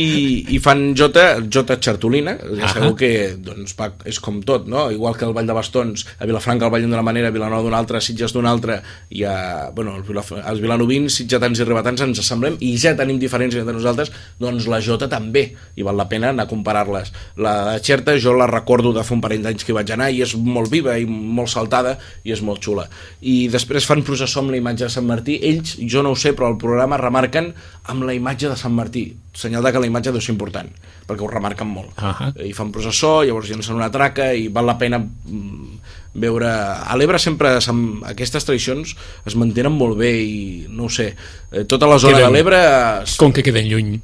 i 0.53 0.59
fan 0.61 0.91
jota, 0.97 1.39
jota 1.51 1.75
xartolina, 1.81 2.35
ja 2.59 2.69
sabeu 2.71 2.93
que 2.97 3.09
doncs, 3.41 3.73
va, 3.79 3.89
és 4.07 4.19
com 4.23 4.39
tot, 4.45 4.67
no? 4.69 4.85
igual 4.93 5.17
que 5.17 5.25
el 5.27 5.33
Ball 5.35 5.49
de 5.49 5.55
Bastons, 5.55 6.05
a 6.19 6.27
Vilafranca 6.29 6.67
el 6.67 6.73
ballen 6.73 6.93
d'una 6.93 7.03
manera, 7.05 7.31
a 7.31 7.35
Vilanova 7.35 7.65
d'una 7.65 7.79
altra, 7.81 7.99
a 7.99 8.05
Sitges 8.05 8.35
d'una 8.35 8.51
altra, 8.53 8.79
i 9.11 9.23
a, 9.27 9.35
bueno, 9.75 9.97
els 9.99 10.61
vilanovins, 10.63 11.19
sitgetans 11.19 11.59
i 11.59 11.67
ribatans 11.67 12.05
ens 12.05 12.21
assemblem 12.23 12.57
i 12.63 12.73
ja 12.79 12.93
tenim 12.99 13.19
diferències 13.21 13.63
entre 13.63 13.75
nosaltres, 13.75 14.13
doncs 14.41 14.67
la 14.71 14.81
jota 14.83 15.09
també, 15.11 15.49
i 15.75 15.85
val 15.85 15.97
la 15.99 16.07
pena 16.11 16.31
anar 16.31 16.47
a 16.47 16.51
comparar-les. 16.51 17.13
La 17.43 17.55
de 17.71 17.79
Xerta 17.83 18.15
jo 18.21 18.35
la 18.37 18.47
recordo 18.49 18.93
de 18.95 19.02
fa 19.03 19.13
un 19.15 19.21
parell 19.21 19.43
d'anys 19.43 19.63
que 19.63 19.71
hi 19.71 19.75
vaig 19.77 19.91
anar 19.95 20.09
i 20.11 20.21
és 20.25 20.35
molt 20.35 20.71
viva 20.71 20.97
i 20.99 21.05
molt 21.05 21.49
saltada 21.51 21.97
i 22.23 22.31
és 22.35 22.41
molt 22.41 22.61
xula. 22.63 22.87
I 23.21 23.47
després 23.53 23.85
fan 23.85 24.03
processó 24.03 24.39
amb 24.41 24.51
la 24.51 24.57
imatge 24.57 24.85
de 24.85 24.89
Sant 24.93 25.05
Martí, 25.07 25.39
ells, 25.43 25.77
jo 25.79 26.03
no 26.03 26.11
ho 26.11 26.15
sé, 26.19 26.33
però 26.33 26.49
el 26.51 26.57
programa 26.57 26.97
remarquen 26.97 27.53
amb 27.91 28.03
la 28.07 28.13
imatge 28.15 28.49
de 28.49 28.55
Sant 28.59 28.73
Martí, 28.73 29.13
senyal 29.33 29.63
de 29.63 29.71
que 29.73 29.79
la 29.79 29.87
imatge 29.89 30.11
deu 30.13 30.21
ser 30.21 30.33
important, 30.35 30.69
perquè 31.07 31.21
ho 31.25 31.27
remarquen 31.31 31.67
molt. 31.67 31.91
Ahà. 31.97 32.31
I 32.43 32.53
fan 32.53 32.71
processó, 32.71 33.23
llavors 33.23 33.49
llancen 33.49 33.75
una 33.75 33.91
traca 33.91 34.31
i 34.33 34.47
val 34.53 34.65
la 34.69 34.77
pena 34.77 34.99
mm, 34.99 35.79
veure... 36.21 36.47
A 36.85 36.95
l'Ebre 36.99 37.17
sempre 37.19 37.55
se'm- 37.61 38.03
aquestes 38.05 38.45
tradicions 38.45 38.95
es 39.25 39.35
mantenen 39.39 39.73
molt 39.73 39.97
bé 39.97 40.11
i 40.21 40.65
no 40.69 40.85
ho 40.85 40.89
sé, 40.93 41.15
eh, 41.51 41.63
tota 41.65 41.87
la 41.89 41.97
zona 41.99 42.17
Queden- 42.19 42.29
de 42.31 42.37
l'Ebre 42.37 42.59
es- 43.03 43.17
Com 43.17 43.33
que 43.33 43.43
queden 43.43 43.67
lluny. 43.71 43.95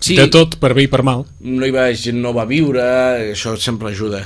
Sí. 0.00 0.14
De 0.16 0.28
tot, 0.28 0.58
per 0.60 0.74
bé 0.74 0.82
i 0.84 0.88
per 0.88 1.02
mal. 1.02 1.24
no 1.40 1.66
hi 1.66 1.70
va 1.74 1.88
gent 1.94 2.18
no 2.20 2.32
va 2.36 2.44
viure, 2.44 2.82
això 3.32 3.56
sempre 3.58 3.90
ajuda. 3.90 4.24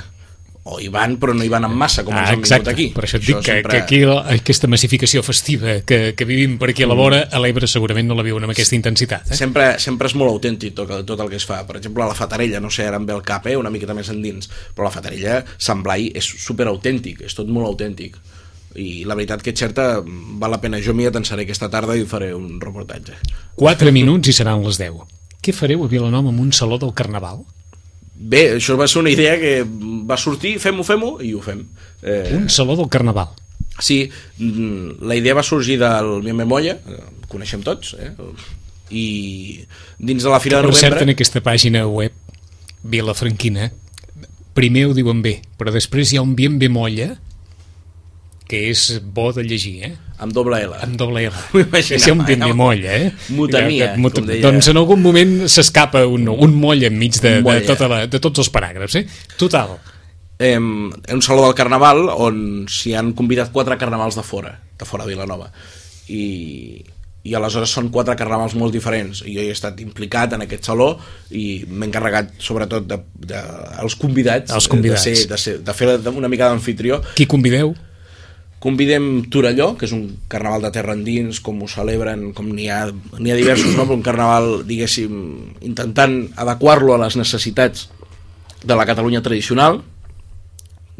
O 0.70 0.76
hi 0.78 0.88
van, 0.92 1.14
però 1.18 1.32
no 1.34 1.42
hi 1.42 1.48
van 1.48 1.64
en 1.64 1.72
massa, 1.72 2.02
com 2.04 2.12
ens 2.12 2.20
Ah, 2.20 2.32
han 2.34 2.42
vingut 2.42 2.50
exacte, 2.50 2.70
aquí. 2.70 2.88
per 2.94 3.04
això 3.06 3.16
et 3.16 3.22
dic 3.24 3.36
que, 3.38 3.42
sempre- 3.42 3.72
que 3.72 3.78
aquí 3.78 3.98
la, 4.04 4.18
aquesta 4.34 4.68
massificació 4.68 5.22
festiva 5.22 5.80
que, 5.86 6.14
que 6.14 6.24
vivim 6.28 6.58
per 6.58 6.68
aquí 6.70 6.82
a 6.84 6.86
la 6.86 6.94
vora, 6.94 7.22
a 7.32 7.38
l'Ebre 7.40 7.66
segurament 7.66 8.06
no 8.06 8.14
la 8.14 8.22
viuen 8.22 8.44
amb 8.44 8.52
aquesta 8.52 8.76
intensitat. 8.76 9.30
Eh? 9.32 9.36
Sempre, 9.36 9.78
sempre 9.80 10.06
és 10.06 10.14
molt 10.14 10.30
autèntic 10.30 10.74
tot, 10.76 10.92
tot 11.06 11.18
el 11.24 11.30
que 11.30 11.36
es 11.40 11.46
fa. 11.48 11.62
Per 11.66 11.76
exemple, 11.80 12.04
a 12.04 12.08
la 12.08 12.14
Fatarella, 12.14 12.60
no 12.60 12.68
sé, 12.70 12.84
ara 12.86 12.98
em 13.00 13.06
ve 13.06 13.14
el 13.14 13.22
cap, 13.22 13.46
eh, 13.46 13.56
una 13.56 13.70
miqueta 13.70 13.94
més 13.94 14.10
endins, 14.12 14.50
però 14.76 14.84
la 14.84 14.90
Fatarella, 14.90 15.44
Sant 15.56 15.82
Blai, 15.82 16.10
és 16.14 16.24
super 16.28 16.66
autèntic, 16.68 17.22
és 17.24 17.34
tot 17.34 17.48
molt 17.48 17.66
autèntic. 17.66 18.18
I 18.76 19.04
la 19.08 19.14
veritat 19.16 19.40
que 19.42 19.54
Xerta 19.56 20.02
val 20.04 20.50
la 20.50 20.60
pena. 20.60 20.78
Jo 20.78 20.92
m'hi 20.94 21.06
atensaré 21.08 21.42
aquesta 21.48 21.70
tarda 21.70 21.96
i 21.96 22.04
faré 22.04 22.34
un 22.34 22.60
reportatge. 22.60 23.16
4 23.56 23.90
minuts 23.90 24.28
i 24.28 24.32
seran 24.36 24.62
les 24.62 24.76
10. 24.78 25.00
Què 25.40 25.54
fareu 25.56 25.84
a 25.84 25.88
Vilanova 25.88 26.28
amb 26.32 26.42
un 26.42 26.52
saló 26.52 26.78
del 26.78 26.92
Carnaval? 26.96 27.42
Bé, 28.14 28.42
això 28.58 28.76
va 28.76 28.86
ser 28.90 29.00
una 29.00 29.12
idea 29.12 29.38
que 29.40 29.62
va 29.64 30.18
sortir, 30.20 30.58
fem-ho, 30.60 30.84
fem-ho, 30.84 31.14
i 31.24 31.32
ho 31.34 31.40
fem. 31.40 31.62
Eh, 32.02 32.34
Un 32.36 32.50
saló 32.52 32.76
del 32.76 32.90
Carnaval. 32.92 33.30
Sí, 33.80 34.10
mm, 34.36 35.00
la 35.08 35.16
idea 35.16 35.34
va 35.34 35.42
sorgir 35.42 35.78
del 35.80 36.18
Miame 36.26 36.44
Molla, 36.44 36.74
eh, 36.76 37.00
coneixem 37.32 37.62
tots, 37.64 37.94
eh? 37.98 38.12
i 38.90 39.64
dins 39.98 40.22
de 40.22 40.28
la 40.28 40.40
Fira 40.42 40.58
de 40.58 40.66
Per 40.68 40.74
cert, 40.74 40.96
Novembre... 40.98 41.06
en 41.06 41.14
aquesta 41.14 41.40
pàgina 41.40 41.86
web, 41.86 42.12
Vilafranquina, 42.82 43.70
primer 44.56 44.86
ho 44.88 44.94
diuen 44.96 45.22
bé, 45.22 45.38
però 45.56 45.72
després 45.72 46.12
hi 46.12 46.18
ha 46.18 46.24
un 46.26 46.34
bien 46.36 46.58
bé 46.58 46.68
molla, 46.68 47.14
que 48.50 48.64
és 48.72 48.80
bo 49.14 49.28
de 49.36 49.44
llegir, 49.46 49.76
eh? 49.86 49.92
amb 50.20 50.34
doble 50.36 50.58
L. 50.66 50.74
amb 50.82 50.96
doble 50.98 51.22
L. 51.28 51.36
M'ho 51.54 51.62
imaginava, 51.62 52.00
És 52.00 52.08
un 52.10 52.20
eh? 52.24 52.26
bé 52.26 52.52
molla, 52.58 52.96
eh? 52.98 53.12
Mutamia, 53.36 53.92
Ja, 53.92 54.10
com 54.10 54.26
deia. 54.26 54.42
Doncs 54.44 54.68
en 54.72 54.80
algun 54.82 55.00
moment 55.04 55.36
s'escapa 55.48 56.02
un, 56.10 56.26
un 56.28 56.58
molla 56.58 56.90
enmig 56.90 57.20
de, 57.22 57.36
Un 57.40 57.48
de, 57.54 57.60
tota 57.70 57.88
la, 57.88 58.02
de 58.10 58.20
tots 58.20 58.42
els 58.42 58.50
paràgrafs, 58.52 58.98
eh? 59.00 59.06
Total. 59.40 59.78
eh, 60.40 60.56
un 60.58 61.22
saló 61.22 61.44
del 61.46 61.54
Carnaval 61.54 62.08
on 62.10 62.64
s'hi 62.68 62.94
han 62.98 63.12
convidat 63.16 63.52
quatre 63.52 63.76
carnavals 63.80 64.16
de 64.18 64.24
fora, 64.26 64.56
de 64.78 64.84
fora 64.88 65.04
de 65.06 65.14
Vilanova. 65.14 65.50
I, 66.10 66.24
i 67.22 67.34
aleshores 67.36 67.70
són 67.76 67.90
quatre 67.92 68.16
carnavals 68.16 68.54
molt 68.56 68.72
diferents 68.72 69.20
i 69.28 69.34
jo 69.36 69.42
he 69.44 69.52
estat 69.52 69.80
implicat 69.84 70.32
en 70.36 70.44
aquest 70.46 70.64
saló 70.70 70.94
i 71.36 71.62
m'he 71.68 71.86
encarregat 71.90 72.32
sobretot 72.40 72.86
de, 72.88 72.96
de, 73.28 73.42
els 73.84 73.94
convidats, 74.00 74.52
Els 74.56 74.68
convidats. 74.72 75.04
De, 75.04 75.14
ser, 75.14 75.28
de, 75.28 75.38
ser, 75.38 75.58
de 75.64 75.74
fer 75.76 75.98
una 76.16 76.28
mica 76.32 76.48
d'anfitrió 76.48 77.02
Qui 77.14 77.28
convideu? 77.28 77.74
Convidem 78.60 79.24
Torelló, 79.32 79.70
que 79.80 79.86
és 79.88 79.92
un 79.96 80.02
carnaval 80.28 80.66
de 80.66 80.70
terra 80.74 80.92
endins, 80.92 81.38
com 81.40 81.62
ho 81.64 81.68
celebren, 81.70 82.26
com 82.36 82.50
n'hi 82.52 82.68
ha, 82.68 82.82
ha 82.92 83.38
diversos, 83.38 83.72
no? 83.72 83.86
un 83.88 84.04
carnaval, 84.04 84.66
diguéssim, 84.68 85.14
intentant 85.64 86.18
adequar-lo 86.44 86.92
a 86.92 87.00
les 87.06 87.16
necessitats 87.16 87.88
de 88.60 88.76
la 88.76 88.84
Catalunya 88.84 89.24
tradicional. 89.24 89.80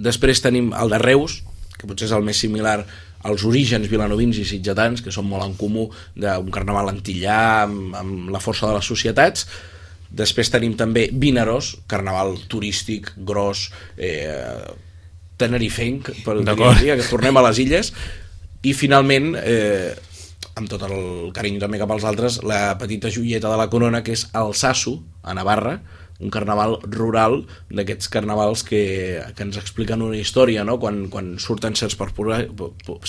Després 0.01 0.41
tenim 0.41 0.73
el 0.73 0.97
de 0.97 1.03
Reus, 1.05 1.43
que 1.77 1.89
potser 1.89 2.09
és 2.09 2.17
el 2.17 2.25
més 2.25 2.41
similar 2.41 2.79
als 3.29 3.45
orígens 3.45 3.93
vilanovins 3.93 4.41
i 4.41 4.49
sitgetans, 4.49 5.05
que 5.05 5.13
són 5.13 5.29
molt 5.29 5.45
en 5.45 5.57
comú 5.61 5.91
d'un 6.17 6.49
carnaval 6.55 6.89
antillà, 6.95 7.67
amb, 7.67 7.93
amb 7.97 8.33
la 8.33 8.41
força 8.41 8.71
de 8.71 8.79
les 8.79 8.89
societats. 8.89 9.45
Després 10.09 10.49
tenim 10.51 10.81
també 10.81 11.11
Vinaròs, 11.13 11.75
carnaval 11.93 12.39
turístic, 12.49 13.13
gros, 13.17 13.69
eh, 14.01 14.65
tenerifenc, 15.41 16.13
per 16.25 16.37
dir 16.41 16.47
que 17.01 17.09
tornem 17.09 17.41
a 17.41 17.47
les 17.49 17.63
illes, 17.65 17.93
i 18.63 18.75
finalment, 18.77 19.33
eh, 19.41 19.95
amb 20.61 20.69
tot 20.69 20.85
el 20.85 21.31
carinyo 21.37 21.63
també 21.63 21.81
cap 21.81 21.91
als 21.95 22.05
altres, 22.05 22.43
la 22.45 22.77
petita 22.81 23.11
joieta 23.13 23.49
de 23.49 23.57
la 23.61 23.71
corona, 23.73 24.03
que 24.05 24.13
és 24.13 24.27
el 24.37 24.53
Sasso, 24.55 24.99
a 25.25 25.35
Navarra, 25.37 25.79
un 26.21 26.29
carnaval 26.29 26.77
rural 26.85 27.39
d'aquests 27.73 28.11
carnavals 28.13 28.63
que, 28.69 28.83
que 29.37 29.45
ens 29.47 29.57
expliquen 29.57 30.05
una 30.05 30.19
història, 30.21 30.67
no? 30.69 30.77
quan, 30.83 31.07
quan 31.13 31.33
surten 31.41 31.77
certs, 31.81 31.97
perpura- 31.97 32.45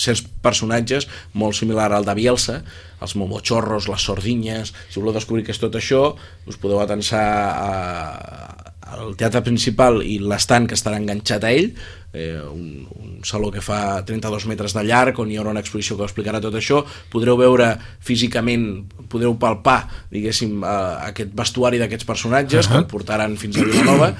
certs 0.00 0.24
personatges 0.44 1.08
molt 1.36 1.58
similar 1.58 1.90
al 1.92 2.08
de 2.08 2.16
Bielsa, 2.16 2.62
els 3.04 3.16
momochorros, 3.20 3.90
les 3.92 4.08
sordinyes, 4.08 4.72
si 4.88 5.00
voleu 5.00 5.12
descobrir 5.12 5.44
què 5.44 5.52
és 5.52 5.60
tot 5.60 5.76
això, 5.76 6.14
us 6.48 6.56
podeu 6.56 6.80
atensar 6.80 7.26
a, 7.52 8.71
al 8.92 9.14
teatre 9.16 9.42
principal 9.46 10.02
i 10.04 10.18
l'estant 10.18 10.66
que 10.68 10.74
estarà 10.78 10.98
enganxat 11.00 11.44
a 11.44 11.52
ell, 11.54 11.70
eh, 12.12 12.40
un, 12.42 12.82
un 12.98 13.14
saló 13.24 13.50
que 13.54 13.62
fa 13.64 14.02
32 14.04 14.46
metres 14.50 14.74
de 14.76 14.82
llarg, 14.84 15.18
on 15.22 15.30
hi 15.30 15.38
haurà 15.40 15.50
una 15.54 15.62
exposició 15.64 15.96
que 15.96 16.02
ho 16.04 16.08
explicarà 16.10 16.40
tot 16.42 16.54
això, 16.58 16.82
podreu 17.12 17.38
veure 17.40 17.70
físicament, 18.00 18.66
podreu 19.08 19.38
palpar, 19.40 19.86
diguéssim, 20.12 20.58
eh, 20.64 21.08
aquest 21.12 21.32
vestuari 21.38 21.78
d'aquests 21.80 22.04
personatges, 22.08 22.68
que 22.68 22.78
el 22.82 22.86
portaran 22.90 23.36
fins 23.40 23.56
a 23.56 23.64
Vilanova, 23.64 24.12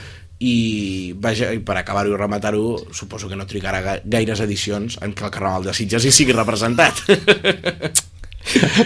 i 0.42 1.12
vaja, 1.22 1.52
i 1.54 1.60
per 1.62 1.76
acabar-ho 1.78 2.10
i 2.10 2.16
rematar-ho 2.18 2.62
suposo 2.90 3.28
que 3.30 3.36
no 3.38 3.44
trigarà 3.46 3.78
ga- 3.84 4.00
gaires 4.02 4.40
edicions 4.42 4.96
en 5.02 5.12
què 5.14 5.28
el 5.28 5.30
Carnaval 5.30 5.68
de 5.68 5.74
Sitges 5.76 6.02
hi 6.04 6.10
sigui 6.10 6.32
representat. 6.34 6.98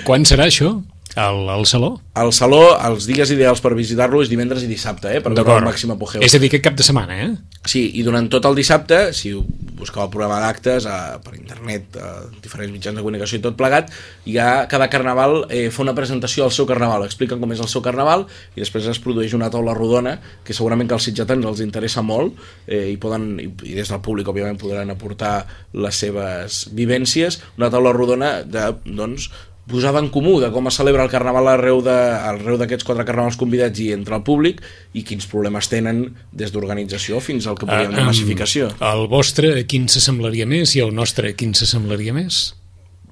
Quan 0.05 0.27
serà 0.29 0.51
això? 0.51 0.75
Al, 1.17 1.49
al 1.49 1.65
saló? 1.65 1.97
el 2.17 2.33
saló, 2.33 2.61
els 2.77 3.07
dies 3.09 3.31
ideals 3.33 3.61
per 3.65 3.73
visitar-lo 3.77 4.23
és 4.25 4.31
divendres 4.33 4.65
i 4.65 4.69
dissabte, 4.69 5.11
eh, 5.17 5.21
per 5.25 5.33
veure 5.35 5.59
el 5.61 5.67
màxim 5.67 5.93
apogeu 5.93 6.25
És 6.25 6.35
a 6.37 6.41
dir, 6.41 6.51
aquest 6.51 6.65
cap 6.65 6.77
de 6.77 6.85
setmana, 6.85 7.17
eh? 7.25 7.31
Sí, 7.69 7.83
i 8.01 8.05
durant 8.07 8.29
tot 8.33 8.45
el 8.49 8.57
dissabte, 8.57 8.99
si 9.17 9.33
busqueu 9.77 10.05
el 10.05 10.11
programa 10.13 10.39
d'actes 10.45 10.87
eh, 10.89 10.99
per 11.25 11.35
internet, 11.37 11.97
a 12.01 12.29
diferents 12.45 12.73
mitjans 12.73 12.97
de 12.97 13.05
comunicació 13.05 13.41
i 13.41 13.43
tot 13.45 13.57
plegat, 13.59 13.93
hi 14.29 14.39
ha 14.41 14.67
cada 14.71 14.89
carnaval 14.93 15.43
eh, 15.49 15.67
fa 15.73 15.85
una 15.85 15.97
presentació 15.97 16.47
del 16.47 16.55
seu 16.57 16.69
carnaval, 16.69 17.05
expliquen 17.09 17.43
com 17.43 17.53
és 17.53 17.65
el 17.65 17.73
seu 17.73 17.85
carnaval 17.85 18.25
i 18.55 18.63
després 18.63 18.89
es 18.93 19.01
produeix 19.03 19.37
una 19.37 19.51
taula 19.53 19.77
rodona 19.77 20.17
que 20.45 20.57
segurament 20.57 20.89
que 20.89 20.97
als 20.97 21.09
sitgetans 21.11 21.49
els 21.49 21.65
interessa 21.65 22.05
molt 22.05 22.39
eh, 22.67 22.87
i, 22.93 22.97
poden, 23.01 23.35
i, 23.41 23.51
i 23.73 23.77
des 23.77 23.93
del 23.93 24.05
públic 24.05 24.33
òbviament 24.33 24.61
podran 24.61 24.93
aportar 24.95 25.35
les 25.77 26.01
seves 26.07 26.65
vivències, 26.77 27.43
una 27.61 27.73
taula 27.73 27.93
rodona 27.97 28.41
de, 28.45 28.71
doncs, 28.85 29.31
posada 29.67 29.99
en 29.99 30.09
comú 30.15 30.39
de 30.41 30.51
com 30.55 30.69
es 30.71 30.75
celebra 30.79 31.03
el 31.03 31.11
carnaval 31.11 31.49
arreu 31.49 31.81
de- 31.83 32.59
d'aquests 32.59 32.85
quatre 32.85 33.05
carnavals 33.05 33.37
convidats 33.37 33.81
i 33.81 33.93
entre 33.93 34.15
el 34.17 34.23
públic 34.23 34.61
i 34.95 35.03
quins 35.03 35.27
problemes 35.27 35.69
tenen 35.69 36.15
des 36.33 36.53
d'organització 36.53 37.21
fins 37.21 37.47
al 37.47 37.57
que 37.59 37.67
podríem 37.67 37.91
dir 37.91 37.99
Ah, 37.99 38.03
em, 38.03 38.07
massificació. 38.07 38.69
El 38.81 39.09
vostre, 39.09 39.67
quin 39.67 39.89
s'assemblaria 39.89 40.47
més? 40.47 40.77
I 40.77 40.81
el 40.81 40.95
nostre, 40.95 41.35
quin 41.35 41.53
s'assemblaria 41.55 42.13
més? 42.15 42.55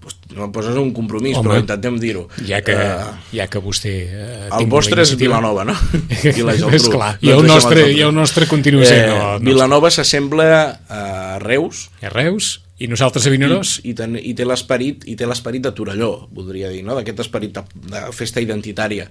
Pues, 0.04 0.16
no 0.36 0.44
em 0.44 0.52
poses 0.52 0.76
un 0.76 0.90
compromís, 0.92 1.34
Home. 1.38 1.48
però 1.48 1.58
intentem 1.62 1.98
dir-ho. 1.98 2.28
Ja 2.46 2.60
que, 2.60 2.72
Eh, 2.72 3.04
ja 3.32 3.46
que 3.48 3.58
vostè... 3.58 3.88
Eh, 3.88 4.48
el 4.60 4.66
vostre 4.66 5.00
és. 5.00 5.16
Vilanova, 5.16 5.64
no? 5.64 5.72
I 6.36 6.42
la 6.44 6.52
Geltrú. 6.54 6.74
És 6.76 6.88
clar, 6.90 7.18
No 7.22 7.28
i 7.28 7.32
el 7.32 7.38
ens 7.38 7.46
deixem 7.48 7.54
nostre, 7.54 7.92
i 7.92 8.00
el 8.02 8.14
nostre 8.14 8.46
continua 8.46 8.84
sent 8.84 9.00
Eh, 9.00 9.08
el 9.08 9.16
nostre. 9.18 9.44
Vilanova 9.48 9.90
s'assembla 9.90 10.80
a 10.90 11.38
Reus 11.40 11.88
A 12.02 12.10
Reus, 12.10 12.60
i 12.82 12.88
nosaltres 12.90 13.26
a 13.26 13.30
Vinaròs, 13.30 13.76
i, 13.86 13.92
ten, 13.94 14.16
i 14.18 14.32
té 14.34 14.44
l'esperit 14.44 15.04
i 15.06 15.14
té 15.16 15.26
l'esperit 15.30 15.62
de 15.62 15.70
Torelló, 15.76 16.28
voldria 16.34 16.70
dir, 16.72 16.82
no? 16.82 16.96
d'aquest 16.98 17.20
esperit 17.26 17.52
de, 17.54 17.62
de 17.92 18.00
festa 18.12 18.42
identitària 18.42 19.06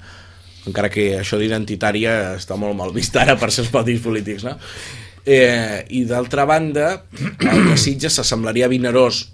encara 0.67 0.89
que 0.91 1.09
això 1.19 1.39
d'identitària 1.39 2.35
està 2.37 2.55
molt 2.59 2.75
mal 2.75 2.91
vist 2.95 3.15
ara 3.19 3.35
per 3.39 3.51
certs 3.51 3.71
partits 3.71 4.03
polítics 4.03 4.43
no? 4.47 4.57
eh, 5.25 5.83
i 5.95 6.03
d'altra 6.07 6.45
banda 6.47 7.03
el 7.39 7.69
de 7.69 7.77
Sitges 7.79 8.19
s'assemblaria 8.19 8.67
a 8.67 8.71
Vinaròs 8.71 9.29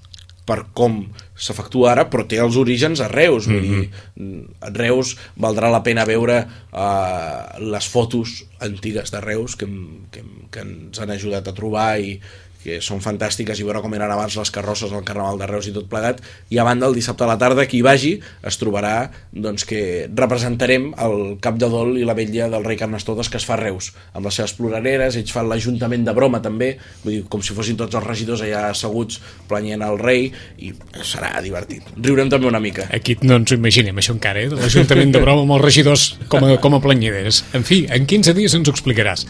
per 0.50 0.64
com 0.74 1.04
s'efectua 1.38 1.92
ara, 1.92 2.08
però 2.10 2.24
té 2.26 2.40
els 2.42 2.56
orígens 2.58 2.98
a 3.06 3.08
Reus. 3.08 3.46
Vull 3.46 3.62
Mhm. 3.62 3.82
dir, 4.18 4.48
a 4.66 4.72
Reus 4.74 5.12
valdrà 5.38 5.70
la 5.70 5.84
pena 5.86 6.08
veure 6.10 6.40
uh, 6.74 7.60
les 7.62 7.86
fotos 7.88 8.46
antigues 8.60 9.12
de 9.14 9.22
Reus 9.22 9.54
que, 9.56 9.68
que, 10.10 10.24
que 10.50 10.64
ens 10.66 11.00
han 11.00 11.14
ajudat 11.14 11.48
a 11.48 11.54
trobar 11.54 12.00
i 12.02 12.16
que 12.64 12.80
són 12.84 13.02
fantàstiques 13.04 13.60
i 13.60 13.66
veure 13.68 13.82
com 13.84 13.94
eren 13.96 14.12
abans 14.12 14.36
les 14.40 14.52
carrosses 14.54 14.92
al 14.94 15.06
Carnaval 15.08 15.40
de 15.40 15.48
Reus 15.50 15.70
i 15.70 15.74
tot 15.76 15.88
plegat 15.92 16.22
i 16.54 16.60
a 16.60 16.66
banda 16.68 16.90
el 16.90 16.98
dissabte 16.98 17.26
a 17.26 17.30
la 17.32 17.38
tarda 17.42 17.66
qui 17.70 17.82
vagi 17.86 18.18
es 18.20 18.60
trobarà 18.62 19.10
doncs, 19.32 19.66
que 19.70 20.10
representarem 20.12 20.92
el 21.06 21.38
cap 21.44 21.60
de 21.62 21.70
dol 21.72 21.96
i 22.00 22.06
la 22.08 22.18
vetlla 22.18 22.50
del 22.52 22.68
rei 22.68 22.80
Carnestodes 22.80 23.32
que 23.32 23.40
es 23.40 23.48
fa 23.48 23.56
a 23.58 23.62
Reus 23.62 23.92
amb 24.14 24.28
les 24.28 24.40
seves 24.42 24.56
plorareres, 24.60 25.18
ells 25.20 25.34
fan 25.34 25.50
l'ajuntament 25.50 26.06
de 26.06 26.16
broma 26.16 26.42
també, 26.44 26.74
vull 27.04 27.16
dir, 27.16 27.24
com 27.32 27.44
si 27.46 27.56
fossin 27.58 27.80
tots 27.80 27.96
els 27.96 28.08
regidors 28.08 28.44
allà 28.46 28.68
asseguts 28.74 29.22
planyent 29.50 29.86
el 29.86 30.00
rei 30.02 30.30
i 30.60 30.74
serà 31.04 31.38
divertit 31.46 31.88
riurem 31.98 32.30
també 32.32 32.50
una 32.50 32.62
mica 32.64 32.90
Aquí 32.94 33.16
no 33.24 33.38
ens 33.40 33.54
ho 33.54 33.58
imaginem, 33.58 33.98
això 34.02 34.14
encara, 34.16 34.44
eh? 34.44 34.52
l'Ajuntament 34.52 35.14
de 35.14 35.22
Broma 35.24 35.46
amb 35.46 35.56
els 35.58 35.64
regidors 35.64 36.06
com 36.32 36.46
a, 36.46 36.56
com 36.62 36.76
a 36.76 36.82
planyideres. 36.84 37.44
En 37.58 37.66
fi, 37.68 37.84
en 37.92 38.08
15 38.10 38.36
dies 38.38 38.56
ens 38.58 38.70
ho 38.70 38.76
explicaràs. 38.76 39.26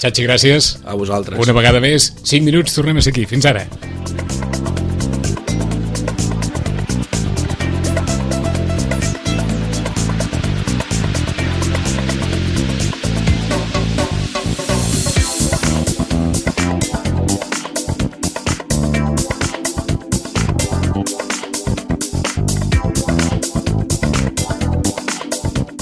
Xachi, 0.00 0.24
gràcies. 0.26 0.74
a 0.84 0.94
vosaltres 0.94 1.40
Una 1.40 1.54
vegada 1.56 1.80
més, 1.80 2.12
5 2.24 2.44
minuts, 2.44 2.74
tornem 2.74 2.98
a 2.98 3.02
ser 3.04 3.14
aquí. 3.14 3.26
Fins 3.26 3.46
ara. 3.46 3.66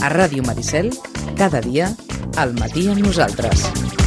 A 0.03 0.09
Ràdio 0.11 0.43
Maricel, 0.43 0.91
cada 1.39 1.63
dia, 1.63 1.93
al 2.37 2.55
matí 2.59 2.89
amb 2.91 3.07
nosaltres. 3.07 4.02